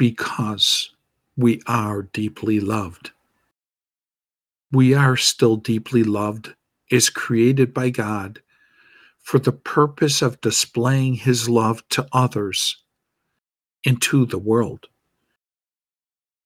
because 0.00 0.94
we 1.36 1.60
are 1.66 2.00
deeply 2.00 2.58
loved. 2.58 3.10
We 4.72 4.94
are 4.94 5.18
still 5.18 5.56
deeply 5.56 6.02
loved, 6.02 6.54
is 6.90 7.10
created 7.10 7.74
by 7.74 7.90
God 7.90 8.40
for 9.18 9.38
the 9.38 9.52
purpose 9.52 10.22
of 10.22 10.40
displaying 10.40 11.16
his 11.16 11.50
love 11.50 11.86
to 11.90 12.08
others 12.14 12.78
and 13.84 14.00
to 14.00 14.24
the 14.24 14.38
world. 14.38 14.86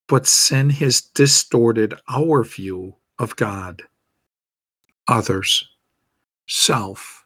But 0.08 0.26
sin 0.26 0.70
has 0.70 1.00
distorted 1.00 1.94
our 2.08 2.42
view 2.42 2.96
of 3.20 3.36
God, 3.36 3.84
others, 5.06 5.68
self, 6.48 7.24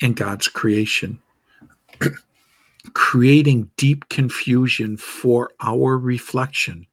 and 0.00 0.16
God's 0.16 0.48
creation, 0.48 1.20
creating 2.94 3.70
deep 3.76 4.08
confusion 4.08 4.96
for 4.96 5.50
our 5.60 5.96
reflection 5.98 6.86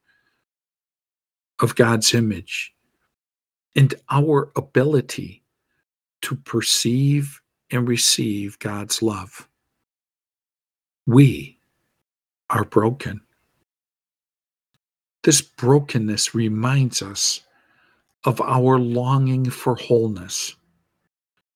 of 1.61 1.75
God's 1.75 2.13
image 2.13 2.73
and 3.75 3.93
our 4.09 4.51
ability 4.55 5.43
to 6.21 6.35
perceive 6.35 7.41
and 7.71 7.87
receive 7.87 8.59
God's 8.59 9.01
love. 9.01 9.47
We 11.05 11.57
are 12.49 12.65
broken. 12.65 13.21
This 15.23 15.41
brokenness 15.41 16.33
reminds 16.33 17.01
us 17.01 17.41
of 18.25 18.41
our 18.41 18.79
longing 18.79 19.49
for 19.49 19.75
wholeness, 19.75 20.55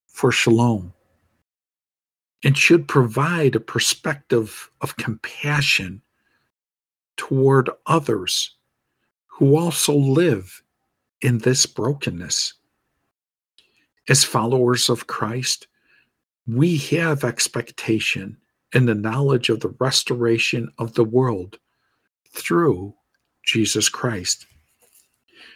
for 0.07 0.31
shalom, 0.31 0.92
and 2.43 2.57
should 2.57 2.87
provide 2.87 3.55
a 3.55 3.59
perspective 3.59 4.69
of 4.81 4.97
compassion 4.97 6.01
toward 7.15 7.69
others 7.85 8.55
who 9.27 9.55
also 9.55 9.93
live 9.93 10.61
in 11.21 11.39
this 11.39 11.65
brokenness. 11.65 12.53
As 14.09 14.23
followers 14.23 14.89
of 14.89 15.07
Christ, 15.07 15.67
we 16.45 16.77
have 16.77 17.23
expectation 17.23 18.37
in 18.73 18.85
the 18.85 18.95
knowledge 18.95 19.49
of 19.49 19.61
the 19.61 19.73
restoration 19.79 20.69
of 20.77 20.93
the 20.95 21.05
world 21.05 21.57
through 22.29 22.93
Jesus 23.43 23.87
Christ. 23.87 24.45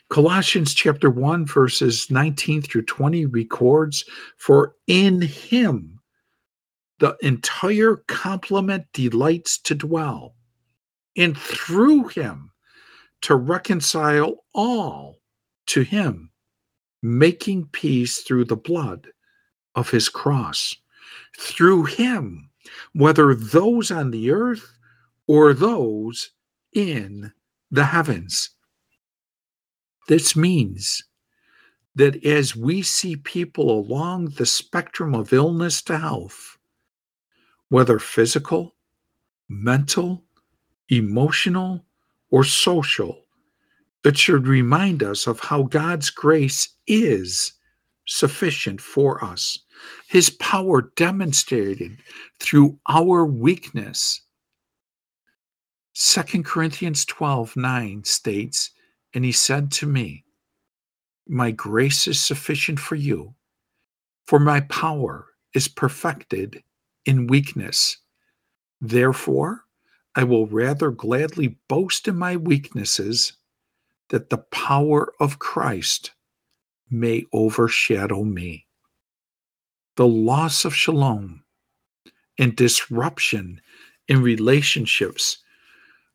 Colossians 0.09 0.73
chapter 0.73 1.09
1 1.09 1.45
verses 1.45 2.09
19 2.09 2.61
through 2.61 2.83
20 2.83 3.25
records 3.25 4.05
for 4.37 4.75
in 4.87 5.21
him 5.21 5.96
the 6.99 7.15
entire 7.21 7.97
complement 8.07 8.85
delights 8.93 9.57
to 9.59 9.75
dwell 9.75 10.35
and 11.15 11.37
through 11.37 12.07
him 12.07 12.51
to 13.21 13.35
reconcile 13.35 14.45
all 14.53 15.19
to 15.67 15.81
him 15.81 16.31
making 17.01 17.67
peace 17.71 18.21
through 18.21 18.45
the 18.45 18.57
blood 18.57 19.07
of 19.75 19.89
his 19.89 20.09
cross. 20.09 20.75
Through 21.37 21.85
him, 21.85 22.49
whether 22.93 23.33
those 23.35 23.91
on 23.91 24.11
the 24.11 24.31
earth 24.31 24.77
or 25.27 25.53
those 25.53 26.31
in 26.73 27.31
the 27.71 27.85
heavens. 27.85 28.49
This 30.07 30.35
means 30.35 31.03
that 31.95 32.23
as 32.23 32.55
we 32.55 32.81
see 32.81 33.15
people 33.15 33.71
along 33.71 34.29
the 34.29 34.45
spectrum 34.45 35.13
of 35.15 35.33
illness 35.33 35.81
to 35.83 35.97
health, 35.97 36.56
whether 37.69 37.99
physical, 37.99 38.75
mental, 39.49 40.23
emotional, 40.89 41.85
or 42.29 42.43
social, 42.43 43.23
it 44.03 44.17
should 44.17 44.47
remind 44.47 45.03
us 45.03 45.27
of 45.27 45.39
how 45.39 45.63
God's 45.63 46.09
grace 46.09 46.69
is 46.87 47.53
sufficient 48.05 48.79
for 48.79 49.23
us 49.23 49.59
his 50.07 50.29
power 50.29 50.91
demonstrated 50.95 51.97
through 52.39 52.79
our 52.87 53.25
weakness. 53.25 54.21
2 55.95 56.43
Corinthians 56.43 57.05
12 57.05 57.55
9 57.55 58.03
states, 58.03 58.71
And 59.13 59.25
he 59.25 59.31
said 59.31 59.71
to 59.73 59.87
me, 59.87 60.23
My 61.27 61.51
grace 61.51 62.07
is 62.07 62.19
sufficient 62.19 62.79
for 62.79 62.95
you, 62.95 63.33
for 64.25 64.39
my 64.39 64.61
power 64.61 65.27
is 65.53 65.67
perfected 65.67 66.61
in 67.07 67.27
weakness. 67.27 67.97
Therefore, 68.79 69.63
I 70.15 70.23
will 70.25 70.45
rather 70.45 70.91
gladly 70.91 71.57
boast 71.67 72.07
in 72.07 72.17
my 72.17 72.35
weaknesses 72.37 73.33
that 74.09 74.29
the 74.29 74.37
power 74.37 75.11
of 75.19 75.39
Christ 75.39 76.11
may 76.91 77.25
overshadow 77.33 78.23
me 78.23 78.67
the 79.97 80.07
loss 80.07 80.63
of 80.63 80.75
shalom 80.75 81.43
and 82.37 82.55
disruption 82.55 83.59
in 84.07 84.21
relationships 84.21 85.39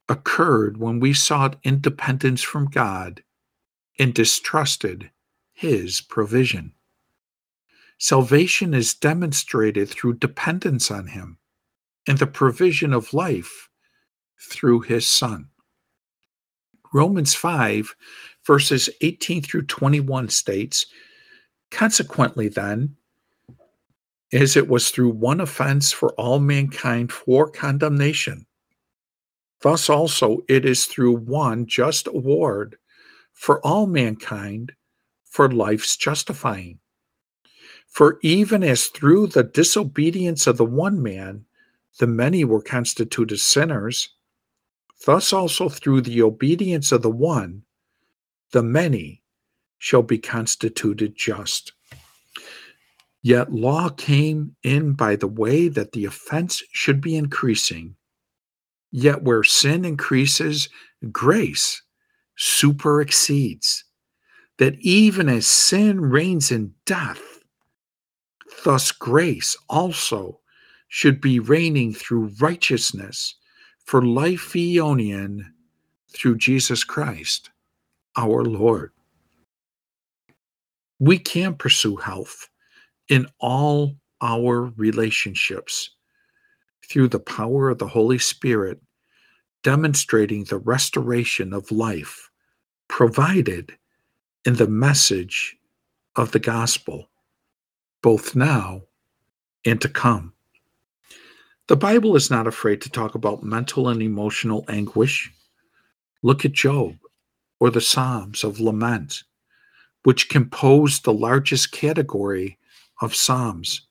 occurred 0.08 0.76
when 0.76 1.00
we 1.00 1.12
sought 1.12 1.58
independence 1.64 2.42
from 2.42 2.66
God 2.70 3.24
and 3.98 4.14
distrusted 4.14 5.10
His 5.52 6.00
provision. 6.00 6.74
Salvation 8.02 8.74
is 8.74 8.94
demonstrated 8.94 9.88
through 9.88 10.14
dependence 10.14 10.90
on 10.90 11.06
Him 11.06 11.38
and 12.08 12.18
the 12.18 12.26
provision 12.26 12.92
of 12.92 13.14
life 13.14 13.68
through 14.40 14.80
His 14.80 15.06
Son. 15.06 15.50
Romans 16.92 17.36
5, 17.36 17.94
verses 18.44 18.90
18 19.02 19.40
through 19.42 19.66
21 19.66 20.30
states 20.30 20.86
Consequently, 21.70 22.48
then, 22.48 22.96
as 24.32 24.56
it 24.56 24.66
was 24.66 24.90
through 24.90 25.10
one 25.10 25.40
offense 25.40 25.92
for 25.92 26.12
all 26.14 26.40
mankind 26.40 27.12
for 27.12 27.48
condemnation. 27.48 28.46
Thus 29.60 29.88
also 29.88 30.40
it 30.48 30.64
is 30.64 30.86
through 30.86 31.18
one 31.18 31.66
just 31.66 32.08
award 32.08 32.78
for 33.32 33.64
all 33.64 33.86
mankind 33.86 34.72
for 35.22 35.48
life's 35.48 35.96
justifying. 35.96 36.80
For 37.92 38.18
even 38.22 38.62
as 38.62 38.86
through 38.86 39.28
the 39.28 39.42
disobedience 39.42 40.46
of 40.46 40.56
the 40.56 40.64
one 40.64 41.02
man 41.02 41.44
the 41.98 42.06
many 42.06 42.42
were 42.42 42.62
constituted 42.62 43.38
sinners, 43.38 44.08
thus 45.04 45.30
also 45.30 45.68
through 45.68 46.00
the 46.00 46.22
obedience 46.22 46.90
of 46.90 47.02
the 47.02 47.10
one 47.10 47.64
the 48.52 48.62
many 48.62 49.22
shall 49.76 50.02
be 50.02 50.16
constituted 50.16 51.14
just. 51.16 51.72
Yet 53.20 53.52
law 53.52 53.90
came 53.90 54.56
in 54.62 54.94
by 54.94 55.16
the 55.16 55.28
way 55.28 55.68
that 55.68 55.92
the 55.92 56.06
offense 56.06 56.62
should 56.72 57.02
be 57.02 57.14
increasing. 57.14 57.94
Yet 58.90 59.22
where 59.22 59.44
sin 59.44 59.84
increases, 59.84 60.70
grace 61.10 61.82
super 62.36 63.02
exceeds. 63.02 63.84
That 64.56 64.76
even 64.80 65.28
as 65.28 65.46
sin 65.46 66.00
reigns 66.00 66.50
in 66.50 66.72
death, 66.86 67.31
thus 68.64 68.92
grace 68.92 69.56
also 69.68 70.40
should 70.88 71.20
be 71.20 71.38
reigning 71.38 71.94
through 71.94 72.32
righteousness 72.40 73.34
for 73.84 74.02
life 74.04 74.52
eonian 74.52 75.40
through 76.10 76.36
Jesus 76.36 76.84
Christ, 76.84 77.50
our 78.16 78.44
Lord. 78.44 78.92
We 81.00 81.18
can 81.18 81.54
pursue 81.54 81.96
health 81.96 82.48
in 83.08 83.26
all 83.40 83.96
our 84.20 84.72
relationships 84.76 85.90
through 86.88 87.08
the 87.08 87.18
power 87.18 87.70
of 87.70 87.78
the 87.78 87.88
Holy 87.88 88.18
Spirit, 88.18 88.80
demonstrating 89.62 90.44
the 90.44 90.58
restoration 90.58 91.52
of 91.52 91.72
life 91.72 92.30
provided 92.88 93.76
in 94.44 94.56
the 94.56 94.68
message 94.68 95.56
of 96.16 96.32
the 96.32 96.38
gospel, 96.38 97.08
both 98.02 98.34
now 98.34 98.82
and 99.64 99.80
to 99.80 99.88
come. 99.88 100.32
The 101.68 101.76
Bible 101.76 102.16
is 102.16 102.30
not 102.30 102.46
afraid 102.46 102.80
to 102.82 102.90
talk 102.90 103.14
about 103.14 103.44
mental 103.44 103.88
and 103.88 104.02
emotional 104.02 104.64
anguish. 104.68 105.32
Look 106.22 106.44
at 106.44 106.52
Job 106.52 106.96
or 107.60 107.70
the 107.70 107.80
Psalms 107.80 108.42
of 108.42 108.60
Lament, 108.60 109.22
which 110.02 110.28
compose 110.28 111.00
the 111.00 111.12
largest 111.12 111.70
category 111.70 112.58
of 113.00 113.14
Psalms. 113.14 113.86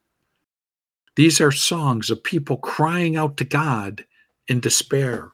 These 1.16 1.42
are 1.42 1.52
songs 1.52 2.10
of 2.10 2.24
people 2.24 2.58
crying 2.58 3.16
out 3.16 3.38
to 3.38 3.46
God 3.46 4.06
in 4.48 4.60
despair. 4.60 5.32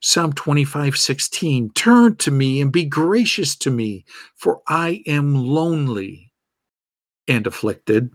Psalm 0.00 0.32
25, 0.32 0.96
16, 0.96 1.70
turn 1.70 2.16
to 2.16 2.30
me 2.30 2.60
and 2.60 2.72
be 2.72 2.84
gracious 2.84 3.54
to 3.56 3.70
me, 3.70 4.04
for 4.34 4.62
I 4.68 5.02
am 5.06 5.34
lonely 5.34 6.23
and 7.28 7.46
afflicted. 7.46 8.10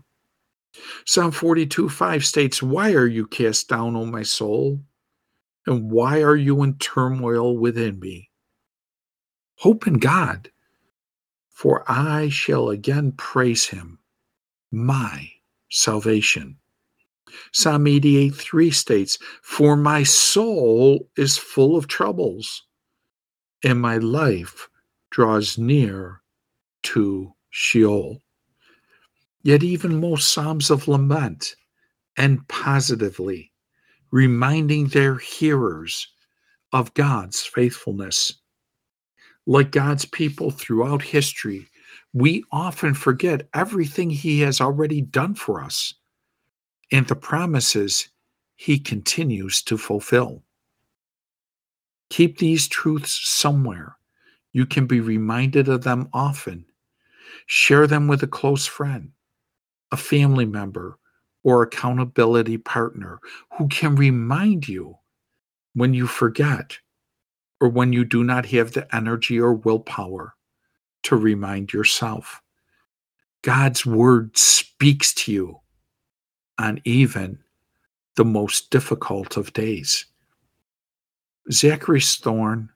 Psalm 1.04 1.32
42, 1.32 1.88
5 1.88 2.24
states, 2.24 2.62
Why 2.62 2.92
are 2.92 3.06
you 3.06 3.26
cast 3.26 3.68
down, 3.68 3.96
O 3.96 4.06
my 4.06 4.22
soul? 4.22 4.80
And 5.66 5.90
why 5.90 6.22
are 6.22 6.36
you 6.36 6.62
in 6.62 6.74
turmoil 6.78 7.56
within 7.56 7.98
me? 7.98 8.30
Hope 9.56 9.86
in 9.86 9.94
God, 9.94 10.50
for 11.50 11.84
I 11.90 12.28
shall 12.28 12.70
again 12.70 13.12
praise 13.12 13.66
him, 13.66 13.98
my 14.70 15.30
salvation. 15.70 16.56
Psalm 17.52 17.86
88 17.86 18.34
3 18.34 18.70
states, 18.70 19.18
For 19.42 19.76
my 19.76 20.02
soul 20.02 21.08
is 21.16 21.36
full 21.36 21.76
of 21.76 21.88
troubles, 21.88 22.62
and 23.62 23.80
my 23.80 23.98
life 23.98 24.68
draws 25.10 25.58
near 25.58 26.22
to 26.84 27.34
Sheol. 27.50 28.22
Yet, 29.42 29.62
even 29.62 30.00
most 30.00 30.32
Psalms 30.32 30.70
of 30.70 30.88
lament 30.88 31.56
end 32.16 32.46
positively, 32.48 33.52
reminding 34.10 34.88
their 34.88 35.16
hearers 35.16 36.08
of 36.72 36.92
God's 36.94 37.42
faithfulness. 37.42 38.34
Like 39.46 39.70
God's 39.70 40.04
people 40.04 40.50
throughout 40.50 41.02
history, 41.02 41.68
we 42.12 42.44
often 42.52 42.94
forget 42.94 43.48
everything 43.54 44.10
He 44.10 44.40
has 44.40 44.60
already 44.60 45.00
done 45.00 45.34
for 45.34 45.62
us 45.62 45.94
and 46.92 47.06
the 47.06 47.16
promises 47.16 48.08
he 48.56 48.78
continues 48.78 49.62
to 49.62 49.78
fulfill. 49.78 50.42
Keep 52.10 52.38
these 52.38 52.68
truths 52.68 53.28
somewhere. 53.28 53.96
You 54.52 54.66
can 54.66 54.86
be 54.86 55.00
reminded 55.00 55.68
of 55.68 55.84
them 55.84 56.08
often. 56.12 56.66
Share 57.46 57.86
them 57.86 58.08
with 58.08 58.22
a 58.22 58.26
close 58.26 58.66
friend, 58.66 59.12
a 59.92 59.96
family 59.96 60.46
member, 60.46 60.98
or 61.42 61.62
accountability 61.62 62.58
partner 62.58 63.18
who 63.56 63.66
can 63.68 63.94
remind 63.96 64.68
you 64.68 64.96
when 65.74 65.94
you 65.94 66.06
forget 66.06 66.78
or 67.60 67.68
when 67.68 67.92
you 67.92 68.04
do 68.04 68.24
not 68.24 68.46
have 68.46 68.72
the 68.72 68.94
energy 68.94 69.38
or 69.38 69.54
willpower 69.54 70.34
to 71.02 71.16
remind 71.16 71.72
yourself. 71.72 72.42
God's 73.42 73.86
word 73.86 74.36
speaks 74.36 75.14
to 75.14 75.32
you 75.32 75.60
on 76.58 76.80
even 76.84 77.38
the 78.16 78.24
most 78.24 78.70
difficult 78.70 79.36
of 79.36 79.52
days. 79.52 80.04
Zachary's 81.50 82.16
thorn 82.16 82.68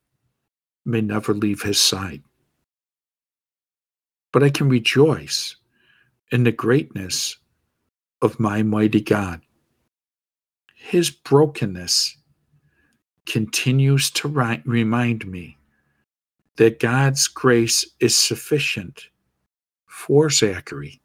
may 0.87 1.03
never 1.03 1.35
leave 1.35 1.63
his 1.63 1.79
side, 1.79 2.23
but 4.33 4.43
I 4.43 4.49
can 4.49 4.69
rejoice 4.69 5.57
in 6.35 6.43
the 6.43 6.53
greatness 6.53 7.37
of 8.21 8.41
my 8.41 8.65
mighty 8.65 9.01
God. 9.01 9.41
His 10.75 11.11
brokenness 11.11 12.17
continues 13.25 14.11
to 14.13 14.29
ri- 14.29 14.63
remind 14.65 15.29
me 15.29 15.59
that 16.57 16.81
God's 16.81 17.29
grace 17.29 17.87
is 18.01 18.17
sufficient 18.17 19.07
for 19.87 20.29
Zachary 20.29 21.01